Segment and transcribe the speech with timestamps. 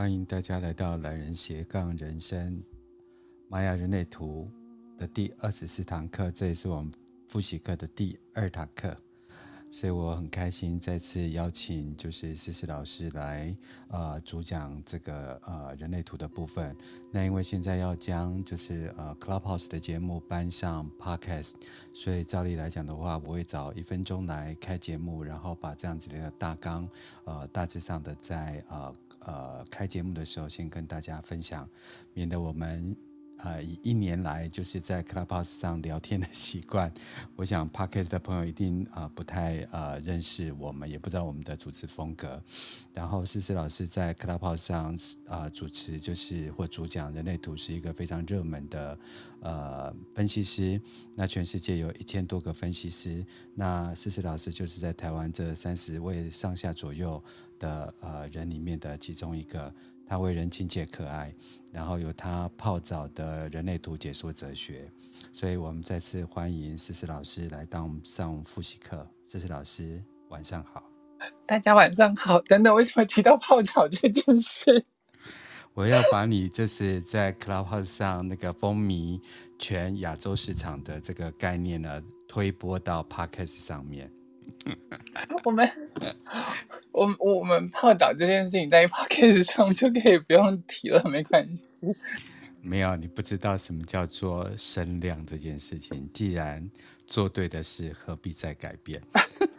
[0.00, 2.64] 欢迎大家来到懒人斜杠人生
[3.50, 4.50] 玛雅人类图
[4.96, 6.90] 的第二十四堂课，这也是我们
[7.28, 8.96] 复习课的第二堂课。
[9.70, 13.54] 所以我很开心再次邀请就是思思老师来
[13.88, 16.74] 呃主讲这个呃人类图的部分。
[17.12, 21.52] 那因为现在要将就是呃 Clubhouse 的节目搬上 Podcast，
[21.92, 26.88] 所以照例来讲的话，我会早一分钟来开节目，然后把这样子的大纲
[27.26, 31.68] 呃大致上的在呃呃开节目的时候先跟大家分享，
[32.14, 33.09] 免得我们。
[33.42, 36.92] 呃，一年来就是在 Clubhouse 上聊天的习惯，
[37.36, 42.42] 我想 Podcast 的朋友一定啊、不太呃认识我们，也不知道我们的主持风格。
[42.92, 48.98] 然后思思老师在 Clubhouse 上啊、主持就是或主讲人类图是一个非常热门的
[49.40, 50.78] 呃分析师，
[51.14, 57.22] 那全世界有一千多个分析师，那思思老师就是在台湾这三十位上下左右
[57.58, 59.74] 的呃人里面的其中一个。
[60.10, 61.32] 他为人亲切可爱，
[61.70, 64.90] 然后有他泡澡的人类图解说哲学，
[65.32, 69.08] 所以我们再次欢迎思思老师来当上复习课。
[69.22, 70.82] 思思老师，晚上好。
[71.46, 72.40] 大家晚上好。
[72.40, 74.84] 等等，为什么提到泡澡这件事？
[75.74, 79.22] 我要把你就是在 Clubhouse 上那个风靡
[79.60, 84.10] 全亚洲市场的这个概念呢，推播到 Podcast 上面。
[85.44, 85.68] 我们，
[86.92, 91.86] 我我们泡澡这件事情在 podcast 上就可以不用提了，没关系。
[92.62, 96.10] 没有，你不知道什么叫做声量这件事情。
[96.12, 96.70] 既然
[97.06, 99.00] 做对的事，何必再改变？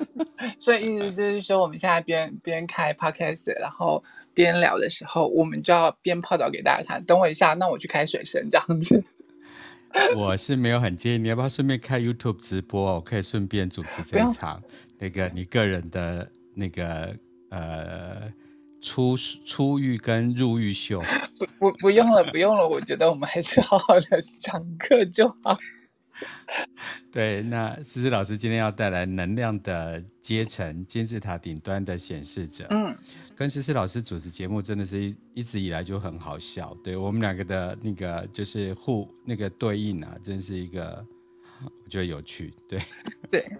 [0.60, 4.04] 所以意思就是说，我们现在边边开 podcast，然后
[4.36, 7.04] 边聊的时候，我们就要边泡澡给大家看。
[7.04, 9.04] 等我一下，那我去开水声这样子。
[10.16, 12.96] 我是没有很介意，你要不要顺便开 YouTube 直播？
[12.96, 14.62] 我可以顺便主持这一场，
[15.00, 17.16] 那个你个人的那个
[17.50, 18.32] 呃
[18.82, 21.02] 出出狱跟入狱秀。
[21.38, 25.58] 不不不用了，不用了，我觉得我们还是好好的上课就好。
[27.12, 32.66] 对，那思思老师今天要带来能量的阶层金字塔顶端的显示者。
[32.70, 32.96] 嗯，
[33.36, 36.76] 跟思思老师主持节目真的是一一直以来就很好笑。
[36.84, 41.06] 对我们两个的那个就是互那个对应啊，真是一个
[41.84, 42.54] 我觉得有趣。
[42.68, 42.82] 对
[43.30, 43.58] 对，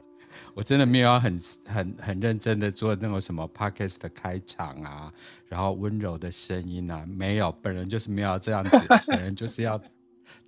[0.54, 5.14] 我真的没有要很很很认真的做那种什么 podcast 的开场啊，
[5.48, 9.82] 然后温柔的声音啊，没有，本人就是没有这样子，本人就是要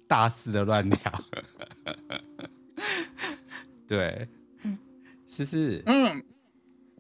[0.08, 1.00] 大肆的乱聊。
[3.88, 4.28] 对，
[5.28, 6.24] 思思，嗯，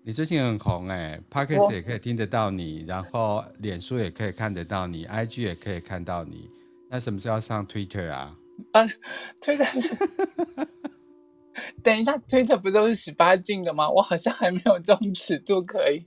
[0.03, 6.49] 你最近很红哎，Podcast 也可以听得到你，然后脸书也可以看得到你，IG 也可以看到你，
[6.89, 8.35] 那什么时候要上 Twitter 啊？
[8.73, 8.85] 啊
[9.41, 10.67] ，Twitter，
[11.81, 13.89] 等一下，Twitter 不都是十八禁的吗？
[13.89, 16.05] 我好像还没有这种尺度可以。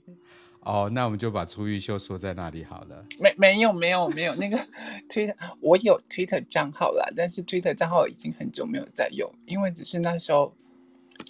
[0.67, 3.05] 哦，那我们就把初玉秀说在那里好了。
[3.17, 4.57] 没没有没有没有那个
[5.09, 10.53] Twitter，我有 Twitter 账号啦，但是 Twitter 账号已经很久没有在用，因为只是那时候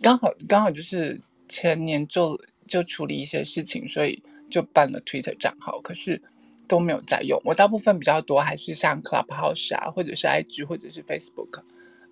[0.02, 6.20] 刚好刚好就是前年做就处理一些事情，所以就办了 Twitter 账号，可是
[6.68, 7.40] 都没有在用。
[7.46, 11.62] 我大部分比较多还是像 Clubhouse 啊，或者是 IG 或者是 Facebook，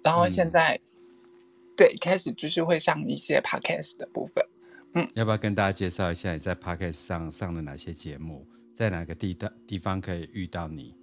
[0.03, 0.81] 然后现在、嗯、
[1.75, 4.45] 对开始就是会上一些 Podcast 的部分。
[4.95, 10.95] 嗯，要不要跟大家介绍一下你在 Podcast 上上了哪些节目，在哪个地的地方可以遇到你？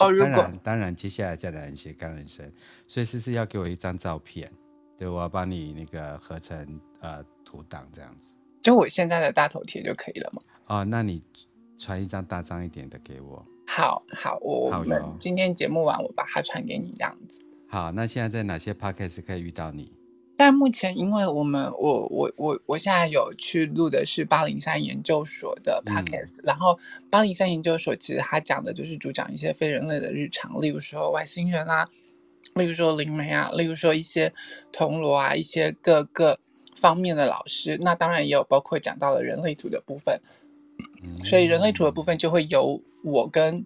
[0.00, 2.50] 哦，当然，当然，接下来再来一些刚人生，
[2.88, 4.50] 所以思思要给我一张照片，
[4.98, 10.42] 对，我要帮你那个合成呃图档这样子，就我现在的大头贴就可以了吗？
[10.66, 11.22] 哦，那你
[11.78, 13.46] 传一张大张一点的给我。
[13.66, 17.40] 好好，我我们今天节目完，我把它传给你这样子。
[17.68, 19.92] 好，那现在在哪些 Podcast 可以遇到你？
[20.44, 26.78] 但目前，因为我们我我我我现在有去录的是八零三研究所的 podcast，、嗯、然后
[27.08, 31.88] 八零三研究所其实他讲的就是主讲一些非人类的日常，例如说外星人啊，
[32.56, 34.34] 例如说灵媒啊，例如说一些
[34.70, 36.38] 铜锣啊，一些各个
[36.76, 40.20] 方面的老师，那当然也有包括讲到了人类图的部分，
[41.02, 43.64] 嗯、所以人类图的部分就会由我跟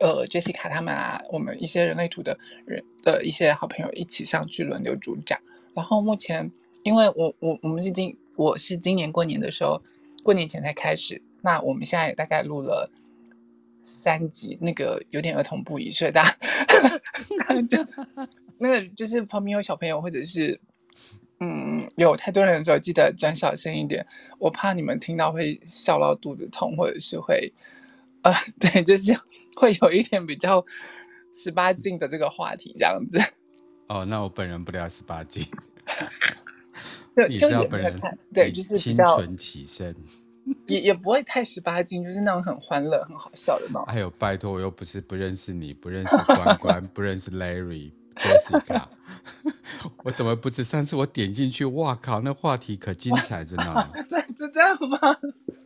[0.00, 5.38] 呃 Jessica 他们啊，我们一些人类图的人的一些好朋友一起上去轮流主讲。
[5.74, 6.50] 然后目前，
[6.82, 9.82] 因为我我我们是今我是今年过年的时候，
[10.22, 11.22] 过年前才开始。
[11.40, 12.90] 那我们现在也大概录了
[13.78, 17.86] 三集，那个有点儿童不宜，所以大家 就
[18.58, 20.60] 那个就是旁边有小朋友或者是
[21.38, 24.04] 嗯有太多人的时候，记得转小声一点，
[24.40, 27.52] 我怕你们听到会笑到肚子痛，或者是会
[28.22, 29.16] 呃 对，就是
[29.54, 30.66] 会有一点比较
[31.32, 33.20] 十八禁的这个话题这样子。
[33.88, 35.44] 哦，那我本人不聊十八禁。
[37.16, 38.00] 对，就本人
[38.32, 39.94] 对，就是清纯起身。
[40.66, 43.84] 也也不会太十八禁，就是那种很欢乐、很好笑的那种。
[43.86, 48.84] 还有拜托，我又不是不认识你，不认识关关，不认识 Larry、 Jessica，
[50.04, 50.64] 我怎么不知？
[50.64, 53.90] 上次我点进去，哇靠，那话题可精彩着呢。
[54.08, 55.16] 这这这样吗？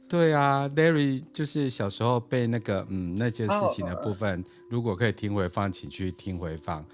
[0.09, 6.85] 对啊，Larry 就是小时候被那个嗯那件事情的部分，oh, uh, 如果可以听回放，请去听回放。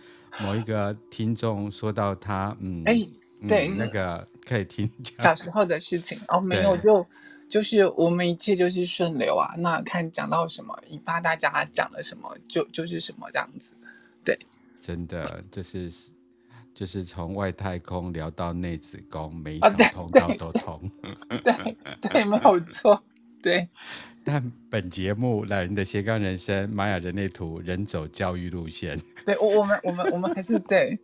[0.41, 3.11] 某一个听众说到他嗯，哎、欸
[3.41, 4.91] 嗯，对，那个可以听
[5.21, 7.07] 小时候的事情哦，没有就。
[7.49, 13.75] 就是我们一切就是顺流啊，那看讲到什么，引发大家讲了什么，就就是什么这样子，
[14.23, 14.39] 对，
[14.79, 15.91] 真的就是
[16.75, 21.55] 就是从外太空聊到内子宫，每一条通道都通，哦、对对，
[22.03, 23.03] 对，对，没有错，
[23.43, 23.67] 对。
[24.29, 30.99] 但本节目《懒人的斜杠人生》玛雅人类图人走教育路线，对我我们我们我们还是对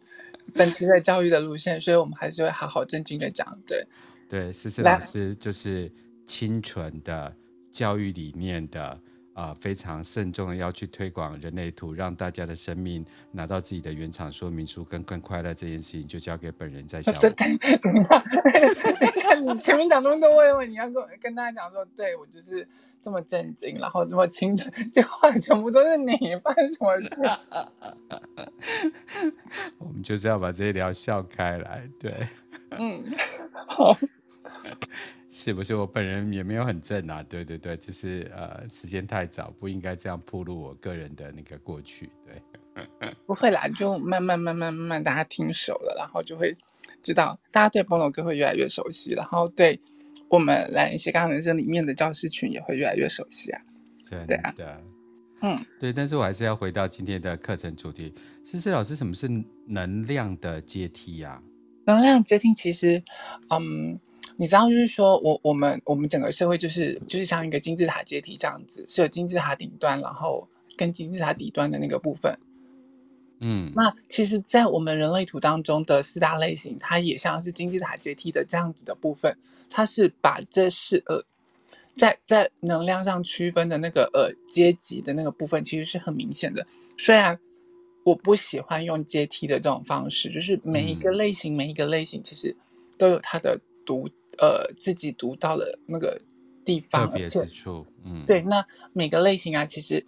[0.52, 3.86] 本期的教育的路线，所以我们还是会好好正经的讲，对
[4.28, 5.90] 对，思思老师就是。
[6.26, 7.36] 清纯的
[7.70, 8.98] 教育理念的
[9.34, 17.12] 啊、呃，非常慎重的要去推广人类图，让大家的生命拿到自己的原厂说明书，跟更快乐这件事情，就交给本人在下。
[17.12, 18.02] 对 对对，你
[19.20, 22.66] 看你前面讲那么多，我以为你要跟跟大家讲说，对我就是
[23.02, 27.10] 这么震惊，然后这么清楚，这话全部都是你，发生什么事？
[29.78, 32.28] 我们就是要把这一聊笑开来，对，
[32.70, 33.04] 嗯，
[33.68, 33.96] 好。
[35.28, 37.22] 是不是我本人也没有很正啊？
[37.24, 42.08] 对对对，就是呃时间太早，不应该这样铺露我个人的那个过去。
[42.24, 42.40] 对，
[43.26, 46.54] 不会啦，就慢慢慢慢慢慢大家听熟了，然后就会
[47.02, 49.80] 知道，大家对 Bono 哥会越来越熟悉，然后对
[50.28, 53.60] 我们来斜杠人生里面的教师群也会越来越熟悉啊。
[54.04, 54.80] 真的，对啊，
[55.42, 58.14] 嗯，对，但是我还是要回到今天的课程主题，
[58.44, 59.28] 思思老师，什么是
[59.66, 61.42] 能量的阶梯呀？
[61.86, 63.02] 能量阶梯其实，
[63.50, 63.98] 嗯。
[64.36, 72.36] 你知道，就是说我我们我们整个社会就是就是像一个金字塔阶梯这样子，是有金字塔顶端，然后跟金字塔底端的那个部分。
[73.38, 79.36] 嗯，那其实，在我们人类图当中的四大类型，它也像是金字塔阶梯的这样子的部分，
[79.70, 81.22] 它是把这是呃，
[81.94, 86.66] 在在能量上区分的那个呃阶级的那个部分，其实是很明显的。
[86.98, 87.38] 虽然
[88.04, 92.56] 我不喜欢用阶梯的这种方式，就是每一个类型、嗯、每一个类型其实
[92.98, 94.08] 都有它的独。
[94.38, 96.20] 呃，自己读到了那个
[96.64, 97.40] 地方，而且，
[98.04, 100.04] 嗯，对，那每个类型啊，其实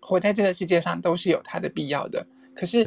[0.00, 2.26] 活在这个世界上都是有它的必要的。
[2.54, 2.84] 可是，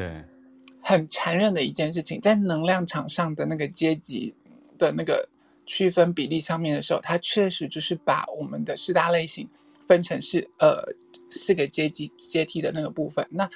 [0.82, 4.34] 很残忍的一件事情，在能量场上的那个阶级
[4.78, 5.28] 的那个
[5.66, 9.48] 区分比例上面的时候，它确实就是把我们的四大类型
[9.86, 10.82] 分成是呃
[11.30, 13.28] 四个阶级阶梯的那个部分。
[13.30, 13.50] 那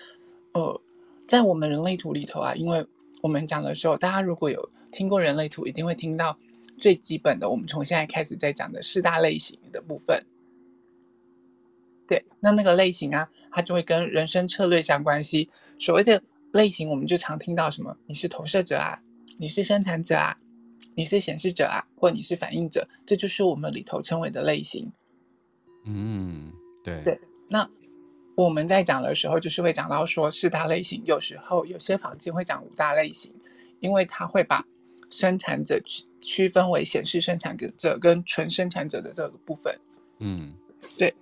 [0.51, 0.81] 呃，
[1.27, 2.85] 在我们人类图里头啊，因为
[3.21, 6.37] 我们讲的时候，大家如果有听过人类图，一定会听到。
[6.81, 10.25] 最基本的，我们从现在开始在讲的四大类型的部分，
[12.07, 15.47] 对，那那个类型啊，它就会跟人生策略相关系。
[15.77, 17.95] 所谓的类型，我们就常听到什么？
[18.07, 18.99] 你是投射者啊，
[19.37, 20.35] 你是生产者啊，
[20.95, 24.91] 你是显示者啊，或你是反应者，这就是我们里头称为的类型。
[25.85, 26.51] 嗯，
[26.83, 27.03] 对。
[27.03, 27.69] 对，那
[28.35, 33.31] 我们在讲的时候，就是会讲到说四大类型，有时候有些房间会讲五大类型，
[33.79, 34.65] 因为它会把
[35.11, 39.79] 生产者区区分为显示生产者跟纯生产者的这个部分，
[40.19, 40.53] 嗯，
[40.97, 41.13] 对。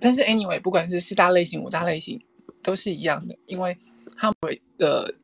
[0.00, 2.20] 但是 anyway，不管是四大类型、五大类型，
[2.62, 3.78] 都是一样的，因为
[4.16, 5.14] 他们的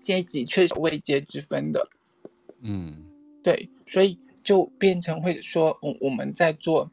[0.00, 1.86] 阶级确实有位阶之分的，
[2.62, 3.04] 嗯，
[3.42, 6.90] 对，所以就变成会说，我我们在做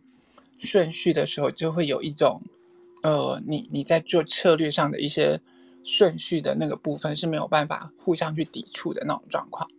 [0.58, 2.42] 顺序的时候，就会有一种，
[3.04, 5.40] 呃，你你在做策略上的一些
[5.84, 9.70] 顺序的那个部分是没有办法互相去抵触的那种状况。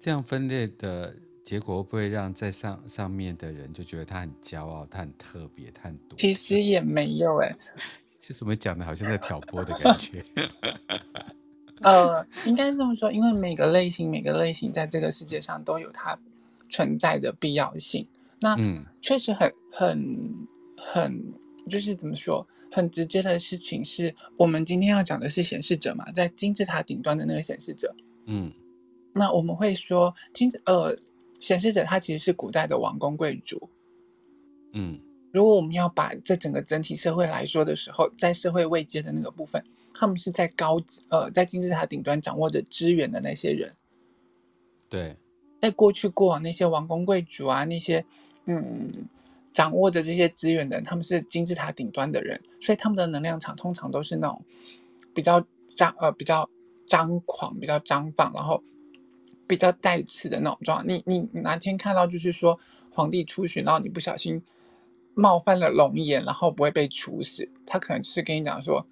[0.00, 1.14] 这样分裂的
[1.44, 6.16] 结果会不会让在上上面的人就觉得他很骄傲，他很特别，他很独？
[6.16, 7.54] 其实也没有哎，
[8.18, 10.24] 是什么讲的，好像在挑拨的感觉。
[11.82, 16.18] 呃，应该是这么说，因为每个类型，每个类型在这个世界上都有它
[16.70, 18.06] 存在的必要性。
[18.40, 20.46] 那嗯，确实很很
[20.78, 21.30] 很，
[21.68, 28.50] 就是怎么说，很直接的事情是我们今天要讲的是显示者嘛，在金字塔顶端的那个显示者，嗯。
[29.12, 30.96] 那我们会说，金呃
[31.40, 33.68] 显示者他其实是古代的王公贵族。
[34.72, 35.00] 嗯，
[35.32, 40.76] 如果我们要把这整个整体社会来说的时候，在社会位阶的那个部分，他们是在高
[41.08, 43.74] 呃在金字塔顶端掌握着资源的那些人。
[44.88, 45.16] 对，
[45.60, 48.04] 在过去过往那些王公贵族啊，那些
[48.44, 49.08] 嗯
[49.52, 54.44] 掌握着这些资源的人，他们是金字塔顶端的人，所以他们的能量场通常都是那种
[55.12, 56.48] 比较张呃比较
[56.86, 58.62] 张狂、比较张放，然后。
[59.50, 60.88] 比较带刺的那种状况。
[60.88, 62.56] 你你哪天看到就是说
[62.92, 64.40] 皇帝出巡，然后你不小心
[65.14, 68.86] 冒犯了龙颜，然后不会被处死，他可能就是跟你讲说，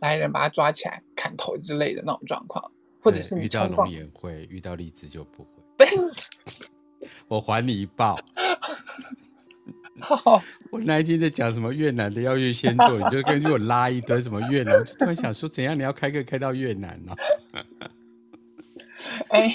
[0.00, 5.86] 来人把他抓起来砍头之类的那种状况，或者是你遇到龙颜会，遇到荔枝就不会。
[7.28, 8.18] 我还你一报。
[10.00, 10.42] 好，
[10.72, 17.14] 我那一天在讲什么越南的要越先做，你就跟我拉一堆什么越南，我就突然想说，怎样你要开课开到越南呢？
[19.32, 19.52] 哎，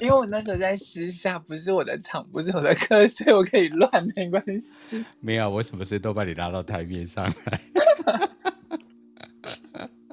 [0.00, 5.04] 因为我那时候在私下，不是我的场，不是我的课，所以我可以乱，没关系。
[5.20, 7.60] 没有，我什么事都把你拉到台面上来。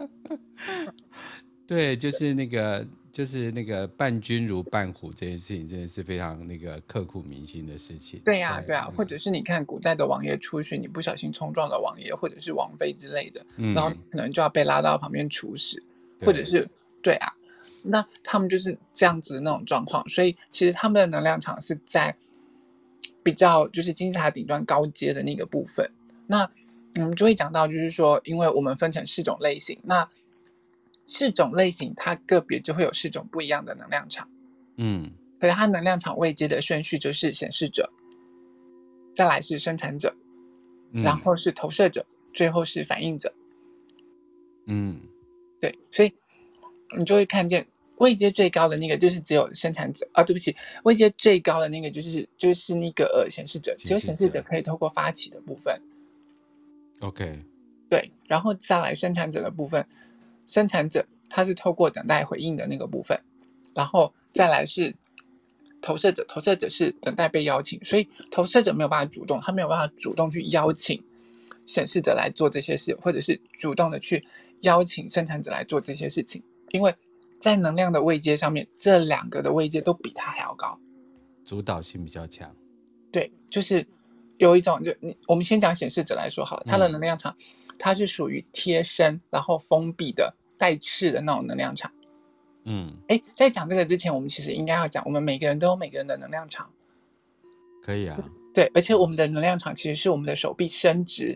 [1.65, 2.88] 对，就是那个。
[3.13, 8.22] 就是那个伴君如伴虎这件事情，真的是非常那个刻骨铭心的事情。
[8.24, 15.84] 对呀、啊，对啊，或者是你看古代的王爷出巡，你不小心冲撞了王爷或者是王妃之类的，嗯、然后可能就要被拉到旁边处死，
[16.22, 16.65] 或者是
[17.03, 17.34] 对啊，
[17.84, 20.08] 那他们就是这样子的那种状况。
[20.10, 22.16] 所以其实他们的能量场是在
[23.24, 25.90] 比较就是金字塔顶端高阶的那个部分。
[26.28, 26.50] 那
[26.96, 30.10] 我们就会讲到，就是说，因为我们分成四种类型，那。
[31.04, 34.30] 四种类型，它个别就会有四种不一样的能量场。
[34.78, 37.92] 嗯，可是它能量场位阶的顺序就是显示者，
[39.14, 40.16] 再来是生产者，
[40.94, 43.34] 嗯、然后是投射者，最后是反应者。
[44.68, 45.02] 嗯，
[45.60, 46.14] 对，所以
[46.96, 47.68] 你就会看见
[48.01, 55.79] 位阶最高的那个就是只有生产者啊，对不起，位阶最高的那个就是就是那个呃显示者，只有显示者可以透过发起的部分。
[57.00, 57.39] OK，
[57.89, 59.86] 对，然后再来生产者的部分。
[60.48, 63.22] 生产者他是透过等待回应的那个部分，
[63.75, 64.96] 然后再来是
[65.81, 71.01] 投射者，投射者是等待被邀请，所以投射者没有办法主动，他没有办法主动去邀请
[71.65, 74.25] 显示者来做这些事，或者是主动的去
[74.62, 76.93] 邀请生产者来做这些事情，因为
[77.41, 80.79] 在能量的位阶上面，这两个的位阶都比他还要高，
[81.43, 82.55] 主导性比较强。
[83.12, 83.86] 对，就是
[84.38, 87.36] 有一种，就你我们先讲显示者来说好了，他的能量场，
[87.77, 90.33] 它是属于贴身然后封闭的。
[90.62, 91.91] 带刺的那种能量场，
[92.65, 96.69] 嗯，哎，在讲这个之前，我们其实应该要讲，我们每个人都有每个人的能量场，
[97.81, 98.15] 可以啊，
[98.53, 101.36] 对，而且我们的能量场其实是我们的手臂伸直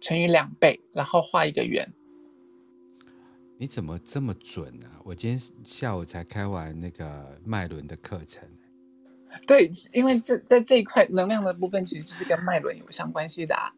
[0.00, 1.92] 乘以两倍，然后画一个圆。
[3.60, 4.88] 你怎么这么准啊？
[5.04, 8.48] 我今天下午才开完那个脉轮的课程。
[9.46, 13.70] 对，因为这在这一块能量的部分，其实是跟脉轮有相关系的啊。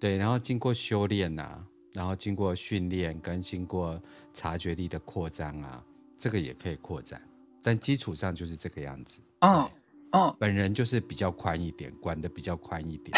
[0.00, 1.62] 对，然后经过修炼啊。
[1.92, 4.02] 然后经过训练跟经过
[4.32, 5.84] 察觉力的扩张啊，
[6.16, 7.22] 这个也可以扩展，
[7.62, 9.20] 但基础上就是这个样子。
[9.40, 9.70] 嗯
[10.10, 13.16] 嗯，本人就是比较宽一点，管的比较宽一点，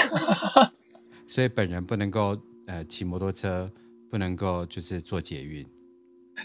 [1.26, 3.72] 所以本人不能够呃骑摩托车，
[4.10, 5.66] 不能够就是做捷运。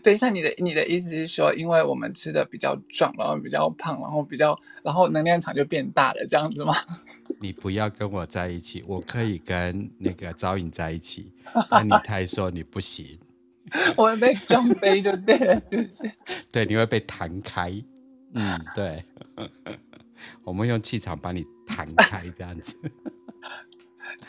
[0.01, 6.73] 等一下，你的你的意思是说，因为我们吃的比较壮，然后比较胖，然后比较，然后能量场就变大了，这样子吗？
[7.41, 11.31] 你不要跟我在一起，我可以跟那个招颖在一起，
[11.69, 13.19] 但你太瘦，你不行。
[13.95, 16.09] 我会被撞飞就对了，是不是？
[16.51, 17.71] 对，你会被弹开。
[18.33, 19.03] 嗯，对。
[20.43, 22.75] 我们用气场把你弹开，这样子。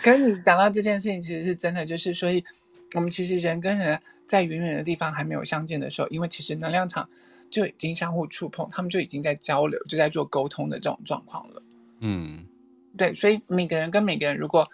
[0.03, 2.45] 跟你讲到这件事情，其实是真的，就是所以，
[2.95, 4.01] 我们其实人跟人。
[4.25, 7.07] 在远远的地方还没有相见的时候，因为其实能量场
[7.51, 11.63] 就已经相互触碰，他们就已经在交流，就在做沟通的这种状况了。
[12.01, 12.47] 嗯，
[12.97, 14.67] 对，所以每个人跟每个人，如果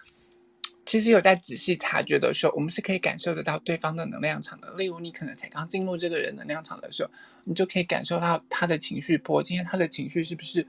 [0.85, 4.71] 其实有在仔细察觉的时候，我们是可以感受得到对方的能量场的。
[4.77, 7.11] 例如，你可能才刚进入这个人能量场的时候，
[7.43, 10.65] 你就可以感受到他的情绪波，今天他的情绪是不是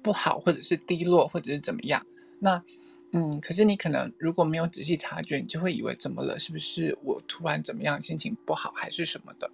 [0.00, 2.06] 不好，或者是低落，或者是怎么样？
[2.38, 2.62] 那。
[3.12, 6.38] 嗯，可是你可能如果没有仔细察觉，你就会以为怎么了？
[6.38, 9.50] 是不是我突然怎么样，心情不好还是什么的？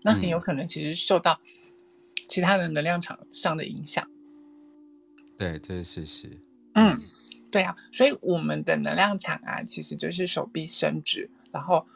[0.00, 1.38] 那很有可能其实受到
[2.30, 4.08] 其他的能量场上的影响。
[5.36, 6.40] 对，这是事实。
[6.74, 6.98] 嗯，
[7.50, 11.86] 对啊，所以我们的能量场啊，其实就是手臂伸直，然后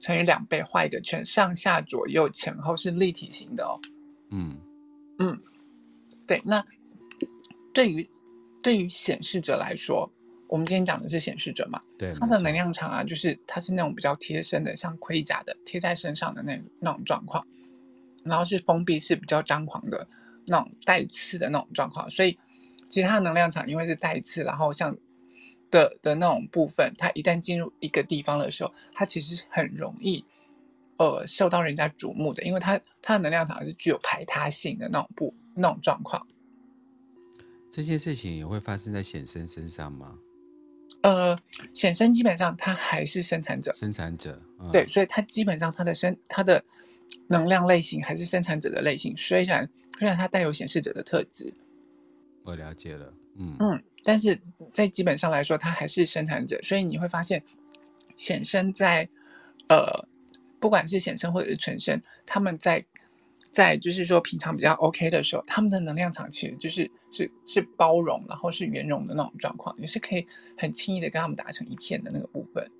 [0.00, 3.78] 乘以两倍画一个圈，上下左右前后是立体型的哦。
[4.30, 4.58] 嗯
[5.18, 5.38] 嗯，
[6.26, 6.40] 对。
[6.44, 6.64] 那
[7.74, 8.08] 对于
[8.62, 10.10] 对于显示者来说。
[10.54, 11.80] 我们今天讲的是显示者嘛？
[11.98, 17.44] 对，它的能量场啊，就是它是那种比较贴身的，像盔甲的贴在身上的那那种状况，
[18.22, 20.06] 然后是封闭式比较张狂的
[20.46, 22.08] 那种带刺的那种状况。
[22.08, 22.38] 所以，
[22.88, 24.96] 其实它的能量场因为是带刺，然后像
[25.72, 30.24] 的的那种部分，它一旦进入一个地方的时候，它其实很容易
[30.98, 36.24] 呃受到人家瞩目的，因为它它的能量场是具有排他性的那种不那种状况。
[37.72, 40.16] 这些事情也会发生在显生身上吗？
[41.04, 41.36] 呃，
[41.74, 46.64] 显生基本上它还是生产者，生产者，嗯、对，所以它基本上它的生它的
[47.28, 49.68] 能量类型还是生产者的类型，虽然
[49.98, 51.52] 虽然它带有显示者的特质，
[52.42, 53.54] 我了解了，嗯。
[53.60, 54.40] 嗯，但是
[54.72, 57.42] 在基本上来说，它还是生产者，所以你会发现
[58.16, 59.06] 显生在
[59.68, 60.08] 呃，
[60.58, 62.82] 不管是显生或者是纯生，他们在
[63.54, 70.26] 在就是说平常比较 OK 的时候，他们的能量场其实就是是是包容，然后是圆融的那种状况，你是可以
[70.58, 72.70] 很轻易的跟他们打成一片的那个部分，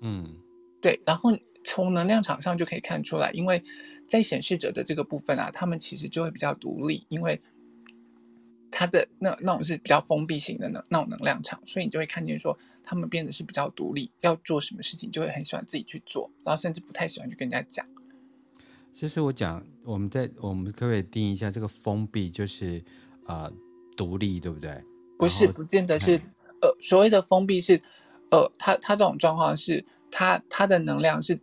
[0.00, 0.34] 嗯，
[0.80, 1.30] 对，然后。
[1.62, 3.62] 从能量场上就可以看出来，因为
[4.06, 7.38] 在显示者的这个部分啊，他们其实就会比较独立，因为
[8.70, 17.86] 他的那那种是比较封闭型的那那种能量场，所以你就会看见说他们变得是比较独立，要做什么事情就会很喜欢自己去做，然后甚至不太喜欢去跟人家讲。
[18.92, 22.82] 其实我讲，我们在我们可不可以定义一下这个封闭，就是
[23.26, 23.50] 呃
[23.96, 24.82] 独立，对不对？
[25.18, 26.20] 不是，不见得是
[26.60, 27.80] 呃所谓的封闭是
[28.30, 31.38] 呃，他他这种状况是他他的能量是。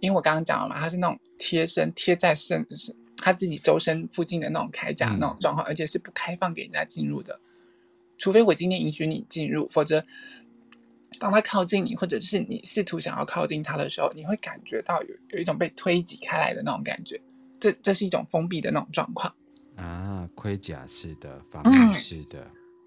[0.00, 7.38] 因为我刚刚讲了嘛，他是那种贴身贴在身，是他自己周身附近的那种铠甲那种状况，嗯、而且是不开放给人家进入的，
[8.18, 10.04] 除非我今天允许你进入，否则
[11.22, 17.20] 当他靠近你，或者是你试图想要靠近他的时候，你会感觉到有有一种被推挤开来的那种感觉，
[17.60, 19.32] 这这是一种封闭的那种状况
[19.76, 22.44] 啊，盔甲式的，防御式的，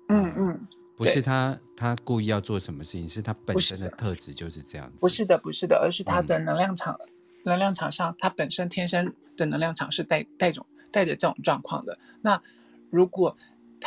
[0.10, 0.50] 嗯嗯。
[0.50, 4.98] 嗯不是他，他故意要做什么事情，是他本身的特质就是这样子。
[5.02, 7.10] 不是的，不是的，而是他的能量场，嗯、
[7.44, 12.00] 能量场上，他本身天生的能量场是带带种带着这种状况的。
[12.22, 12.42] 那
[12.90, 13.36] 如果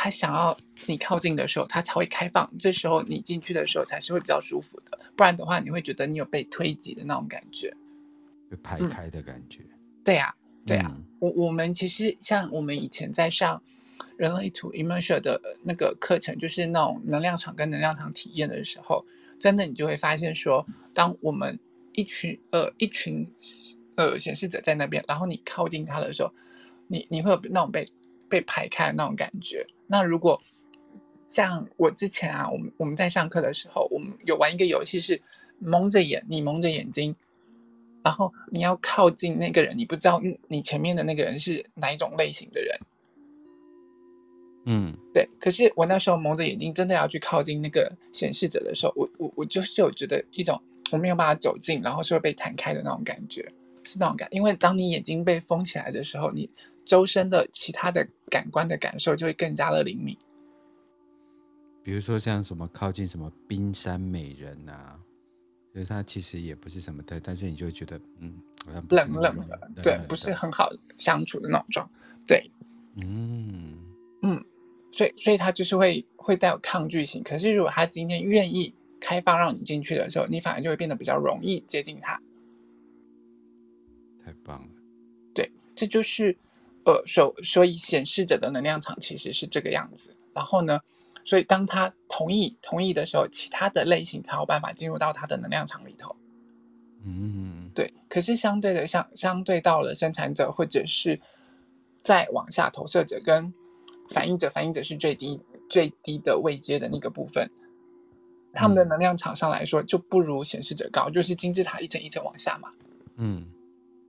[0.01, 0.55] 他想要
[0.87, 4.97] 你靠近的时候，他才会开放，这时候你进去的时候才是会比较舒服的。
[5.17, 7.75] 不然的话，你会觉得你有被推挤的那种感觉，
[8.49, 9.59] 被排开的感觉。
[9.63, 10.95] 嗯、对呀、啊，对呀、啊。
[10.95, 13.61] 嗯、我我们其实像我们以前在上。
[14.17, 19.05] 人类图 Immersion 的那个课程，就是那种能量场跟能量场体验的时候，
[19.39, 21.57] 真的你就会发现说，当我们
[21.93, 23.25] 一群呃一群
[23.95, 26.33] 呃显示者在那边，然后你靠近他的时候，
[26.87, 27.87] 你你会有那种被
[28.27, 29.65] 被排开的那种感觉。
[29.91, 30.39] 那如果
[31.27, 35.19] 像我之前啊，我们我们在上课的时候，我们有玩一个游戏是
[35.57, 37.15] 蒙着眼，你蒙着眼睛，
[38.03, 42.79] 然后你要靠近那个人，你不知道你前面的那个人是哪一种类型的人。
[44.65, 45.27] 嗯，对。
[45.39, 50.61] 可是我那时候蒙着眼睛，真的要去靠近那个显示者的时候，我我我就是有觉得一种
[50.91, 53.51] 我没有办法走近，然后是会被弹开的那种感觉，
[53.89, 54.27] 是那种感。
[54.31, 56.49] 因为当你眼睛被封起来的时候，你
[56.85, 60.17] 周身的其他的感官的感受就会更加的灵敏。
[61.83, 64.99] 比如说像什么靠近什么冰山美人啊，
[65.73, 68.33] 就是它其实也不是什么的，但是你就会觉得嗯，
[68.65, 71.89] 好像冷冷的，对，不是很好相处的那种状，
[72.27, 72.51] 对，
[72.97, 73.77] 嗯
[74.21, 74.45] 嗯。
[74.91, 77.21] 所以，所以他就是会会带有抗拒性。
[77.21, 82.19] 可是，如果他今天愿意开放让你进去的时候，你反而就会变得比较容易接近他。
[84.29, 84.67] 太棒了。
[85.33, 86.37] 对，这就是
[86.85, 90.15] 呃，所所以显示者的能量场其实是这个样子。
[90.33, 90.79] 然后呢，
[91.23, 96.15] 所以当他同意同意的时候，其他的类型才有办法进入到他的能量场里头。
[97.03, 97.93] 嗯，对。
[98.07, 101.19] 可是相对的，相相对到了生产者，或者是
[102.03, 103.53] 再往下投射者跟。
[104.11, 105.39] 反应者，反应者是最低
[105.69, 107.47] 最低的位阶的那个部分，
[108.51, 112.71] 他们的能量场上来说就不如显示者高，就是金字塔一层一层往下嘛。
[113.17, 113.45] 嗯，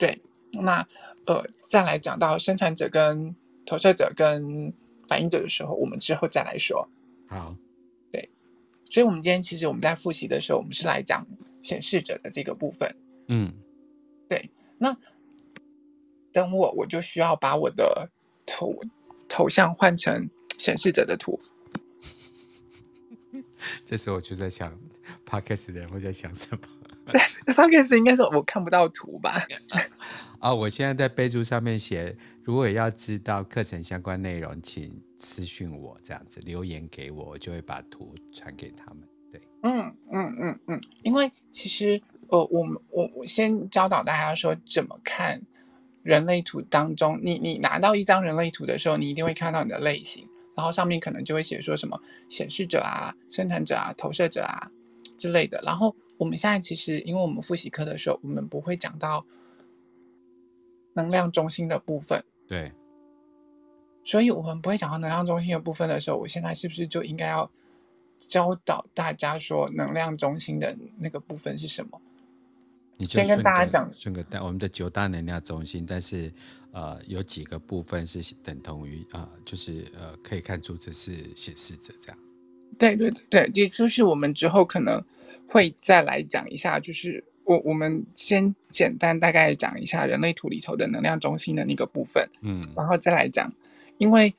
[0.01, 0.21] 对。
[0.53, 0.85] 那
[1.27, 4.75] 呃，再来讲到生产者跟投射者跟
[5.07, 6.89] 反应者的时候，我们之后再来说。
[7.29, 7.55] 好，
[8.11, 8.29] 对。
[8.91, 11.25] 所以，我们今天其实我们在复习的时候，我们是来讲
[11.63, 12.97] 显示者的这个部分。
[13.29, 13.55] 嗯，
[14.29, 14.51] 对。
[14.79, 14.97] 那
[16.33, 18.11] 等我，我就需要把我的
[18.45, 18.75] 头。
[19.33, 21.39] 头像换成显示者的图，
[23.87, 24.77] 这时候我就在想，
[25.25, 26.61] Podcast 的人会在想什么？
[27.11, 27.21] 对
[27.55, 29.37] ，Podcast 应该说我看不到图吧？
[29.71, 29.81] 啊、
[30.51, 39.03] 哦，我现在在备注上面写，如果要知道课程相关内容，请私讯我，这样子留言给我，我就会把图传给他们。
[39.33, 45.41] 对，嗯嗯嗯嗯，因为其实呃，我们我我先教导大家说怎么看。
[46.03, 54.71] 人类图当中，你你拿到一张人类图的时候，你一定会看到你的类型，然后上面可能就会写说什么显示者啊、生产者啊、投射者啊
[55.19, 55.63] 之类的。
[55.63, 59.25] 然后我们现在其实，因为我们复习课的时候，我们不会讲到
[60.93, 62.73] 能量中心的部分，对，
[64.05, 67.51] 所以我们不会讲到能量中心的部分的时候，我现在是不是就应该要
[68.19, 71.99] 教导大家说能量中心的那个部分是什么？
[72.99, 76.31] 先跟大家讲，顺个大我们的九大能量中心，但是
[76.73, 82.19] 呃有几个部分是等同于啊、呃，就是呃可以看出这是显示者这样。
[82.79, 85.03] 对对对，也就是我们之后可能
[85.47, 93.53] 会再来讲一下，就是我我们先简单大概讲一下人类图里头的能量中心的那个部分，嗯，然后再来讲，
[93.99, 94.33] 因为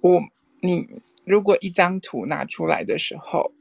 [0.00, 0.22] 我
[0.60, 0.88] 你
[1.24, 3.52] 如果一张图拿出来的时候，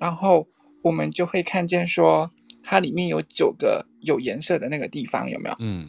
[0.00, 0.46] 然后
[0.82, 2.30] 我们就会看见说
[2.62, 5.56] 它里面有九个有颜色的那个地方，有没有？
[5.60, 5.86] 嗯，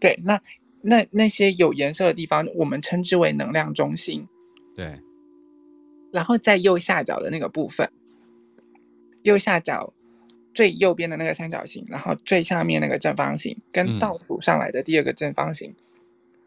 [0.00, 0.40] 对，那
[0.82, 4.26] 那那些有颜色的地方，我们称之为能量中心。
[4.74, 4.98] 对，
[6.12, 7.90] 然后在右下角的那个部分，
[9.22, 9.92] 右下角。
[10.52, 15.76] 最右边的那个三角形，然后最下面那个正方形，跟倒数上来的第二个正方形，嗯、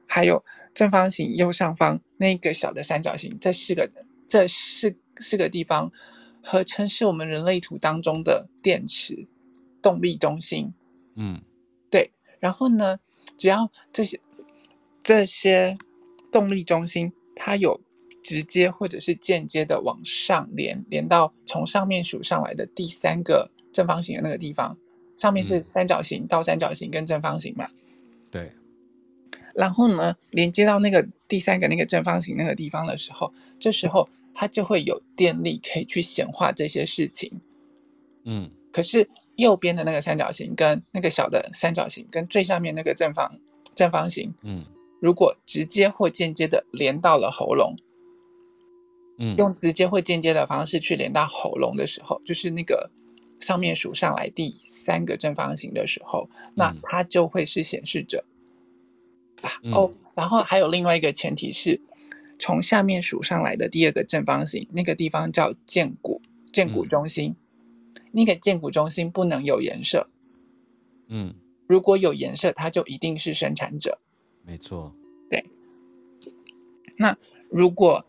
[0.05, 3.89] 还有正方形右上方那个小的三角形，这四个
[4.27, 5.89] 这四四个地方
[6.43, 9.25] 合称是我们人类图当中的电池
[9.81, 10.73] 动力中心。
[11.15, 11.41] 嗯，
[11.89, 12.11] 对。
[12.41, 12.99] 然后呢，
[13.37, 14.19] 只要这些
[14.99, 15.77] 这些
[16.29, 17.79] 动力中心，它有
[18.23, 23.51] 直接或者是间接的往上连，连到从上面数上来的第三个。
[23.73, 24.77] 正方形的那个地方，
[25.17, 27.67] 上面是三角形、倒三角形跟正方形嘛？
[28.29, 28.51] 对。
[29.55, 37.41] 然后呢，连接到那个第三个那个正方形那个地方的时候，这时候它就会有电力可以去显化这些事情。
[38.25, 38.51] 嗯。
[38.71, 43.39] 可是右边的那个三角形跟那个小的三角形跟最下面那个正方
[43.73, 44.63] 正方形，嗯，
[45.01, 47.75] 如果直接或间接的连到了喉咙，
[49.17, 52.89] 嗯，用直接或间接的方式去连到喉咙的时候，就是那个。
[53.39, 58.23] 上面数上来第三个正方形的时候，那它就会是显示者、
[59.63, 59.77] 嗯、啊。
[59.77, 61.81] 哦，然后还有另外一个前提是，
[62.39, 66.21] 从下面数上来的第二个正方形，那个地方叫荐骨，
[66.53, 67.35] 荐骨中心。
[67.95, 70.07] 嗯、那个荐骨中心不能有颜色。
[71.09, 71.35] 嗯，
[71.67, 73.99] 如果有颜色，它就一定是生产者。
[74.45, 74.95] 没错。
[75.29, 75.43] 对。
[76.95, 77.17] 那
[77.49, 78.05] 如果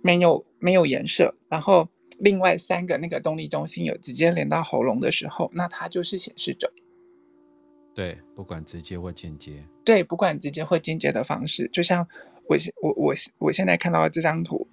[0.00, 1.88] 没有没有颜色，然后。
[2.18, 6.72] 另外三个那个动力中心有直接连到喉咙的时候，那它就是显示者。
[7.94, 9.62] 对，不管直接或间接。
[9.84, 12.08] 对，不管直接或间接的方式，就像
[12.48, 14.66] 我现我我我现在看到的这张图，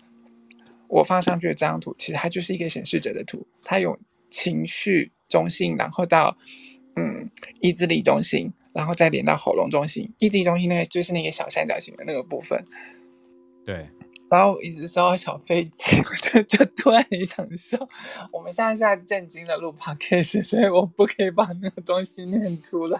[0.87, 3.45] 我放上去的这张图，其实它就是一个显示者的图。
[3.61, 6.37] 它有情绪中心，然后到
[6.95, 10.09] 嗯意志力中心，然后再连到喉咙中心。
[10.19, 12.63] 意志力中心那个就是那个小三角形的那个部分。
[13.65, 13.89] 对。
[14.33, 17.77] 然后我一直收到小飞机， 我就就突然很想笑。
[18.31, 22.99] 我们现在是在震惊的录 podcast，所以我不可以把那个东西念出来。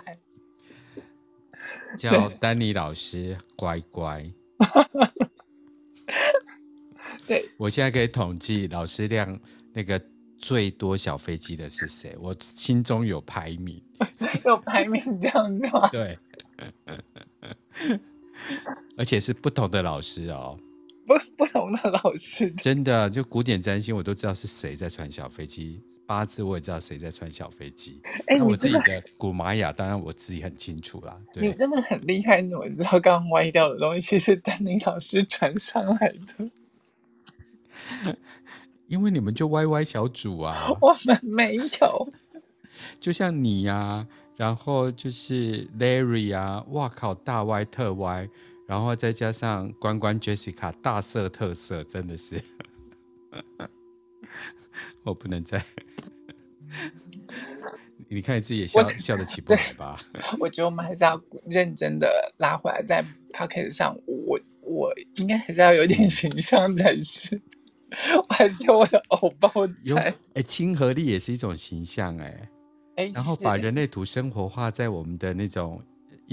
[1.98, 4.32] 叫丹尼老师乖乖。
[7.26, 9.40] 对，我现在可以统计老师量
[9.74, 10.00] 那个
[10.38, 13.82] 最多小飞机的是谁，我心中有排名。
[14.46, 15.90] 有排名这样子吗？
[15.90, 16.20] 对，
[18.96, 20.60] 而且是不同的老师哦。
[21.14, 28.02] 不 不同的老师， 真的就古典占星，我都知道是谁在传小飞机；八字我也知道谁在传小飞机。
[28.28, 31.18] 哎、欸，我自己的古玛雅，当然我自己很清楚啦。
[31.34, 38.16] 对，你真的很厉害，你怎么知道刚刚歪掉的东西是丹尼老师传上来的？
[38.88, 42.14] 因为你们就歪歪小组啊，我们没有。
[43.00, 48.28] 就像你呀、啊，然后就是 Larry 啊，哇靠，大歪特歪。
[48.66, 52.42] 然后再加上关关 Jessica 大色特色，真的是，
[55.04, 55.64] 我不能再，
[58.08, 60.00] 你看你自己也笑笑得起不来吧？
[60.40, 67.38] 我觉得我们还是要认真的拉回来，在 Podcast 上，我我应该还是要有点形象才是，
[68.16, 70.16] 我还是有我的偶包在。
[70.36, 72.50] 哎，亲和力也是一种形象哎，
[72.96, 75.84] 哎，然后把人类图生活化在我们的那种。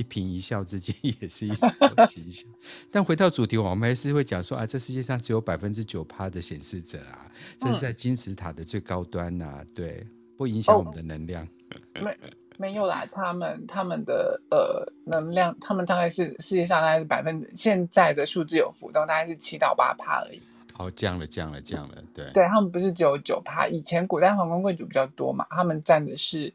[0.01, 1.69] 一颦一笑之间 也是一种
[2.09, 2.49] 形象，
[2.91, 11.45] 但回到主题，我们还是会讲说啊，这世界上只有百分之九趴的显示者啊，这是在金字塔的最高端呐、啊，对，不影响我们的能量。
[11.45, 12.17] 哦、没
[12.57, 20.41] 没有啦，他们他们的呃能量，他们大概是世界上大概是百分之现在的数字有浮动，大概是七到八趴而已。
[20.79, 26.53] 哦，降了降了降了，对，对他们不是只有九趴，以前古代皇宫贵族比较多嘛，他们占的是。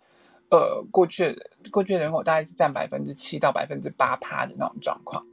[0.56, 1.38] 呃，过去
[1.70, 5.26] 过去的人口大概是占百分之七到百分之八趴的那种状况，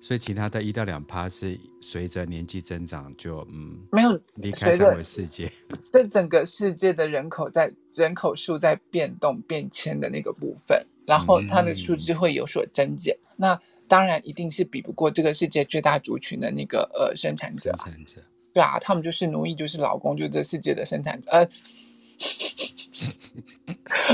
[0.00, 4.10] 所以其他的一到两趴是随着年纪增长就嗯没有
[4.42, 5.50] 离开三维世界，
[5.90, 18.22] 这整个世界的人口在人口数在变动变迁的那个部分，然后它的数字会有所增减，嗯、那当然一定是比不过这个世界最大族群的那个呃生产者，生产者。
[18.52, 21.48] 对啊，他们就是奴役，就是老公，就是这世界的生产者，呃。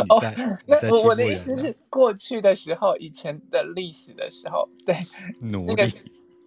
[0.09, 0.21] 哦，
[0.67, 4.95] 那我我的意思是，过去的时候，以前的历史的时候，对，
[5.41, 5.91] 努 力那个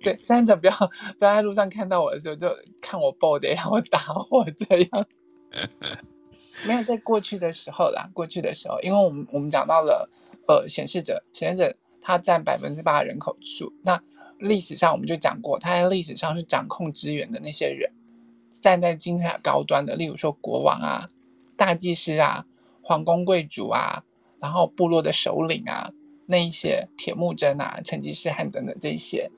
[0.01, 0.73] 对，三者不要
[1.17, 2.49] 不要在路上看到我的时候就
[2.81, 5.05] 看我 body，然后打我这样。
[6.67, 10.09] 没有在过去的时候啦，过去的时候，因为我们我们讲到了
[10.47, 14.01] 呃显示者，显示者他占百分之八人口数，那
[14.39, 17.91] 历史上我们就讲过，他在历史上是掌控资源的那些人，
[18.49, 21.07] 站在金字塔高端的，例如说国王啊、
[21.57, 22.45] 大祭司啊、
[22.81, 24.03] 皇宫贵族啊，
[24.39, 25.91] 然后部落的首领啊，
[26.25, 29.29] 那一些铁木真啊、成吉思汗等等这些。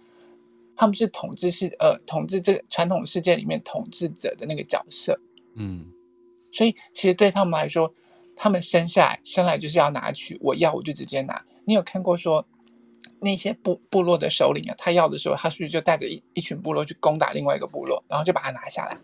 [0.80, 5.19] 他们是统治世呃统治这个传统世界里面统治者的那个角色，
[5.56, 5.91] 嗯，
[6.51, 7.91] 所以其实对他们来说，
[8.36, 11.43] 他们生下来生来就是要拿取，我要我就直接拿。
[11.65, 12.47] 你有看过说
[13.19, 18.95] 那些部部落的首领啊，他要的时候，他是不是就带着一一群部落去攻打另外一个部落，然后就把它拿下来？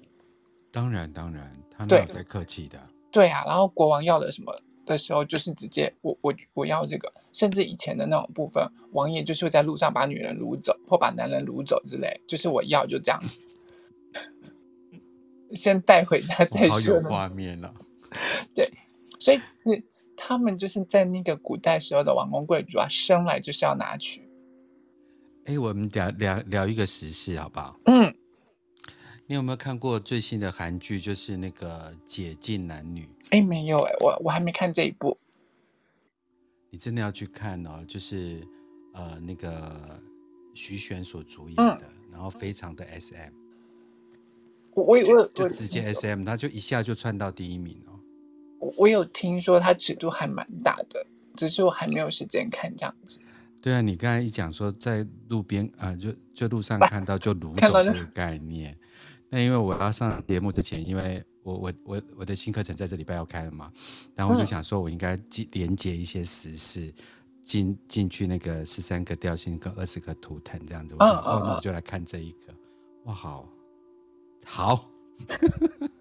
[0.72, 2.80] 当然当然，他没有在客气的。
[3.14, 4.54] 对啊，然后国王要的什么？
[4.86, 13.42] 的时候就是直接我我我要这个，甚至以前的那种部分，王爷就是会在路上把女人掳走或把男人掳走之类，就是我要就这样子，
[15.56, 16.72] 先带回家再说。
[16.72, 17.74] 好有画面了。
[18.54, 18.70] 对，
[19.20, 19.82] 所以是
[20.18, 24.28] 他们就是在那个古代时候的王公贵族啊，生来就是要拿取。
[25.46, 27.80] 哎，我们聊聊聊一个时事好不好？
[27.86, 28.14] 嗯。
[29.26, 31.00] 你有没有看过最新的韩剧？
[31.00, 33.10] 就是那个《解禁男女》。
[33.30, 35.18] 哎，没有哎，我我还没看这一部。
[36.70, 38.46] 你真的要去看哦，就是
[38.94, 40.02] 呃那个
[40.54, 43.32] 徐玄所主演的，嗯、然后非常的 SM。
[44.74, 48.00] 我我我就直接 SM，他就一下就窜到第一名哦。
[48.60, 51.06] 我我有听说他尺度还蛮大的，
[51.36, 53.20] 只是我还没有时间看这样子。
[53.62, 58.78] 对啊，你刚才一讲说在路边啊、呃，就就路上 看到就掳走这个概念。
[59.34, 63.74] 那因为我要上节目之前，因为我我我我的新课程在这礼拜要开了嘛，
[64.14, 65.18] 然后我就想说，我应该
[65.54, 66.94] 连接一些时事
[67.44, 70.94] 进进去那个十三个调性跟二十个图腾这样子。
[71.00, 72.54] 我说哦，那我就来看这一个。
[73.06, 73.50] 哇，好，
[74.46, 74.88] 好，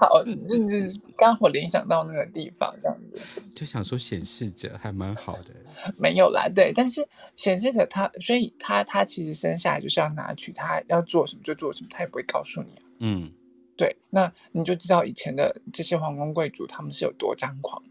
[0.00, 3.20] 好，就是 刚好联想到那个地方这样子，
[3.54, 5.54] 就想说显示者还蛮好的。
[5.96, 12.82] 没有啦，对，但是显示者他，所以他他其实生下来就是要拿取，他要做什么就做什么，他也不会告诉你啊。
[12.98, 13.32] 嗯，
[13.76, 17.82] 对，那你就知道以前的这些皇宫贵族他们是有多张狂。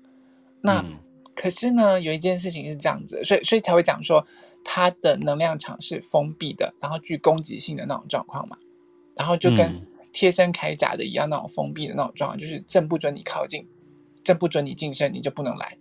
[0.62, 0.98] 那、嗯、
[1.36, 4.26] 可是呢，有一件事情是这样子，所以所以才会讲说
[4.64, 8.58] 他的能量场是封闭的，然后具攻击性的那种状况嘛，
[9.16, 13.68] 然后就跟贴身铠甲的一样，那种封闭的那种状况，就是朕不准你靠近，
[14.24, 15.78] 朕不准你近身，你就不能来。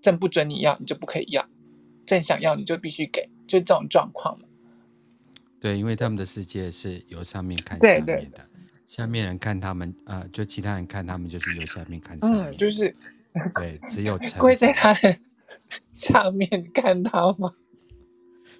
[0.00, 1.44] 朕不准你要，你就不可以要；
[2.04, 4.48] 朕想要，你就必须给，就这种状况嘛。
[5.60, 8.44] 对，因为他们的世界是由上面看下面的，对对对，
[8.84, 12.46] 下面人看他们，呃，就其他人看他们，就是由下面看上面。
[12.46, 12.92] 嗯，就是
[13.54, 15.16] 对，只有 跪在他的
[15.92, 17.54] 下面看他吗？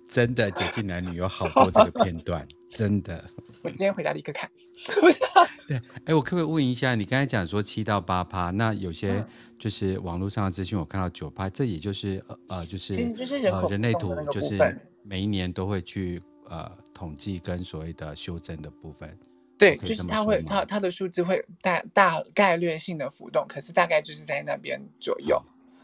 [0.09, 3.25] 真的，解禁男女有好多这个片段， 真的。
[3.63, 4.49] 我今天回家立刻看。
[5.69, 9.25] 对，哎，我可不可以问一下，你刚才讲说七到八趴，那有些
[9.59, 14.59] 就是网络上的资讯，我看到九趴，这也就是呃就是就是人呃人类图，就是
[15.03, 19.17] 每一年都会去呃统计跟所谓的修正的部分。
[19.57, 25.41] 对，就是它会它它的数字会大大概率性的浮动，可是大概就是在那边左右，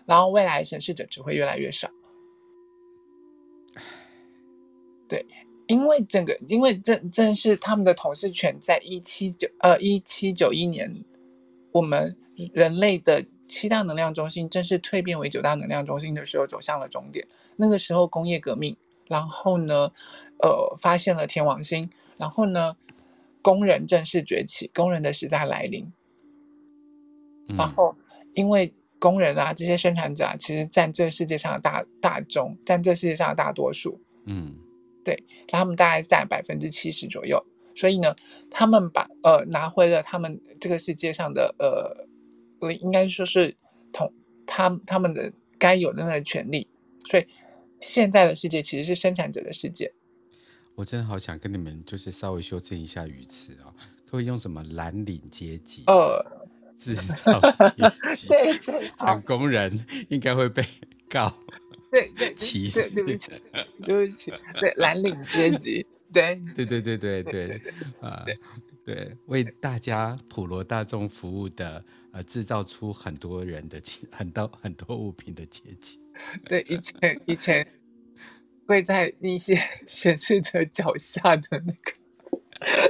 [0.06, 1.88] 然后未来显示者只会越来越少。
[5.08, 5.24] 对。
[5.68, 11.04] 因为整个，因为正正是他们的统治权，在一七九呃一七九一年，
[11.72, 12.16] 我们
[12.54, 17.28] 人类的七大能量中心正式蜕变为九大能量中心的时候，走向了终点。
[17.56, 18.74] 那个时候工业革命，
[19.08, 19.92] 然后呢，
[20.42, 22.74] 呃，发现了天王星，然后呢，
[23.42, 25.92] 工人正式崛起，工人的时代来临。
[27.58, 27.94] 然后，
[28.32, 34.00] 因为工人啊，这些生产者啊，其实占这个世界上的大大众，占这世界上的大多数。
[34.24, 34.54] 嗯。
[35.08, 37.42] 对，他们大概占百分之七十左右，
[37.74, 38.14] 所以呢，
[38.50, 43.56] 他们把呃拿回了他们这个世界上的呃，应该说是
[43.90, 44.12] 同
[44.46, 46.68] 他他们的该有的那个权利，
[47.06, 47.26] 所以
[47.80, 49.90] 现在的世界其实是生产者的世界。
[50.74, 53.74] 我真的好想跟你们就是稍微修正一下语词啊、哦，
[54.10, 56.22] 可以用什么蓝领阶级、呃
[56.76, 60.62] 制造阶级， 对对，讲工人应该会被
[61.08, 61.34] 告。
[61.90, 63.32] 对对，歧视， 对不起，
[63.84, 68.24] 对不起，对蓝领阶级，对对对对对对对啊，
[68.84, 76.00] 对为大家普罗大众服务的，呃，制造出很多人的很多很多物品的阶级。
[76.46, 77.66] 对，以前以前
[78.66, 81.92] 跪在那些 显示者脚下的那个，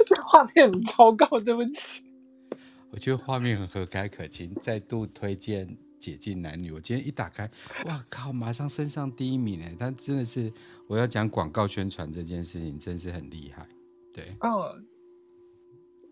[0.05, 2.03] 这画面很糟糕，对不起。
[2.91, 5.77] 我觉得画面很和蔼可亲，再度推荐。
[5.99, 7.49] 解禁男女，我今天一打开，
[7.85, 9.75] 哇靠，马上升上第一名哎！
[9.77, 10.51] 但真的是，
[10.87, 13.67] 我要讲广告宣传这件事情，真是很厉害。
[14.13, 14.73] 对，哦，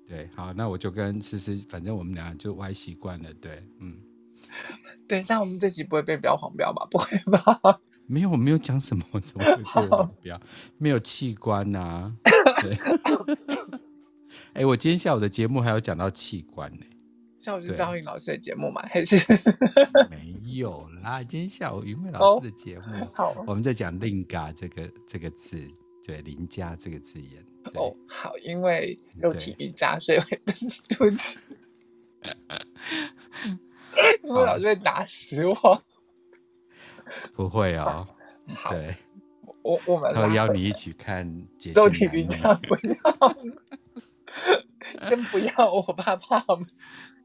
[0.06, 3.98] 对，好，那我就跟思思，反正我们俩就歪习惯了，对，嗯。
[5.08, 6.88] 等一下，我们这集不会被标黄标吧？
[6.92, 7.80] 不会吧？
[8.06, 10.40] 没有，我没有讲什么，怎么会被黄标？
[10.78, 12.16] 没有器官呐、啊。
[12.62, 12.78] 对。
[14.54, 16.97] 哎、欸，我今天下午的节目还有讲到器官呢、欸。
[17.40, 18.82] 下午是赵云老师的节目吗？
[18.90, 19.16] 还是？
[20.10, 23.06] 没有啦，今天下午云慧老师的节目。
[23.06, 25.66] 哦、好，我们在讲 “linga” 这个这个字，
[26.04, 27.46] 对“邻家”这个字眼。
[27.76, 31.38] 哦，好，因为肉体瑜伽，所以会对不起。
[34.24, 35.82] 云慧老师会打死我。
[37.34, 38.08] 不会哦。
[38.70, 38.96] 对。
[39.62, 41.28] 我我们他邀你一起看
[41.76, 43.38] 肉体瑜伽，不要。
[45.00, 46.44] 先不要，我怕怕。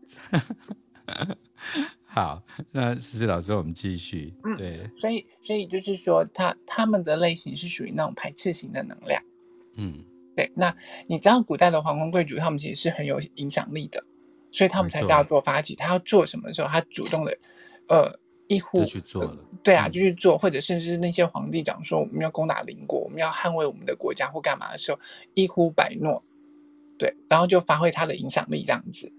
[2.04, 4.34] 好，那思思老师，我们继续。
[4.44, 4.90] 嗯，对。
[4.96, 9.22] 所以，所以就是说，他他们的类型是属于那种排斥型的能量。
[9.76, 10.04] 嗯，
[10.36, 10.52] 对。
[10.54, 14.04] 那你知道，古代的皇宫贵族，他们其实是很有影响力的，
[14.50, 15.74] 所以他们才是要做发起。
[15.74, 17.38] 他要做什么的时候，他主动的，
[17.88, 19.30] 呃，一呼就去做了。
[19.30, 25.00] 呃、对啊，就去做，或者甚至是那些皇帝讲说，我们要攻打邻国，我们要捍卫我们的国家或干嘛的时候，
[25.34, 26.22] 一呼百诺。
[26.98, 29.10] 对，然后就发挥他的影响力这样子，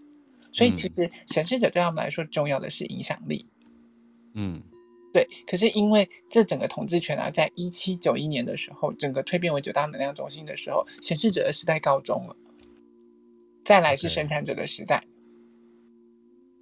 [0.54, 3.46] 所以其实显示者对他们来说重要的是影响力。
[4.36, 4.64] 嗯，
[5.12, 5.28] 对。
[5.46, 12.38] 可是因为这整个统治权啊，在一七九一年的时候，整个蜕变为九大能量中心的时候，显示者的时代告终了。
[13.66, 15.04] 再来是生产者的时代。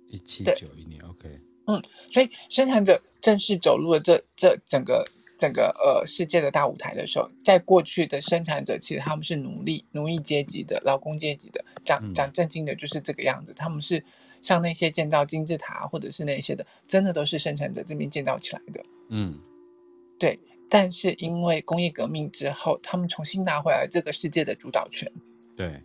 [0.08, 1.39] 一七九一年，OK。
[1.67, 5.06] 嗯，所以生产者正式走入了这这整个。
[5.41, 13.51] 整个呃世界的大舞台的时候，在过去的生产者其实他们是奴隶、奴役阶级的劳工阶级的，讲讲正经的，就是这个样子。
[13.56, 14.06] 他们是
[14.39, 18.86] 像那些建造金字塔或者是那些的，真的都是生产者这边建造起来的。
[19.10, 19.39] 嗯，
[20.19, 20.39] 对。
[20.69, 25.12] 但是因为工业革命之后，他们重新拿回来这个世界的主导权。
[25.56, 25.82] 对。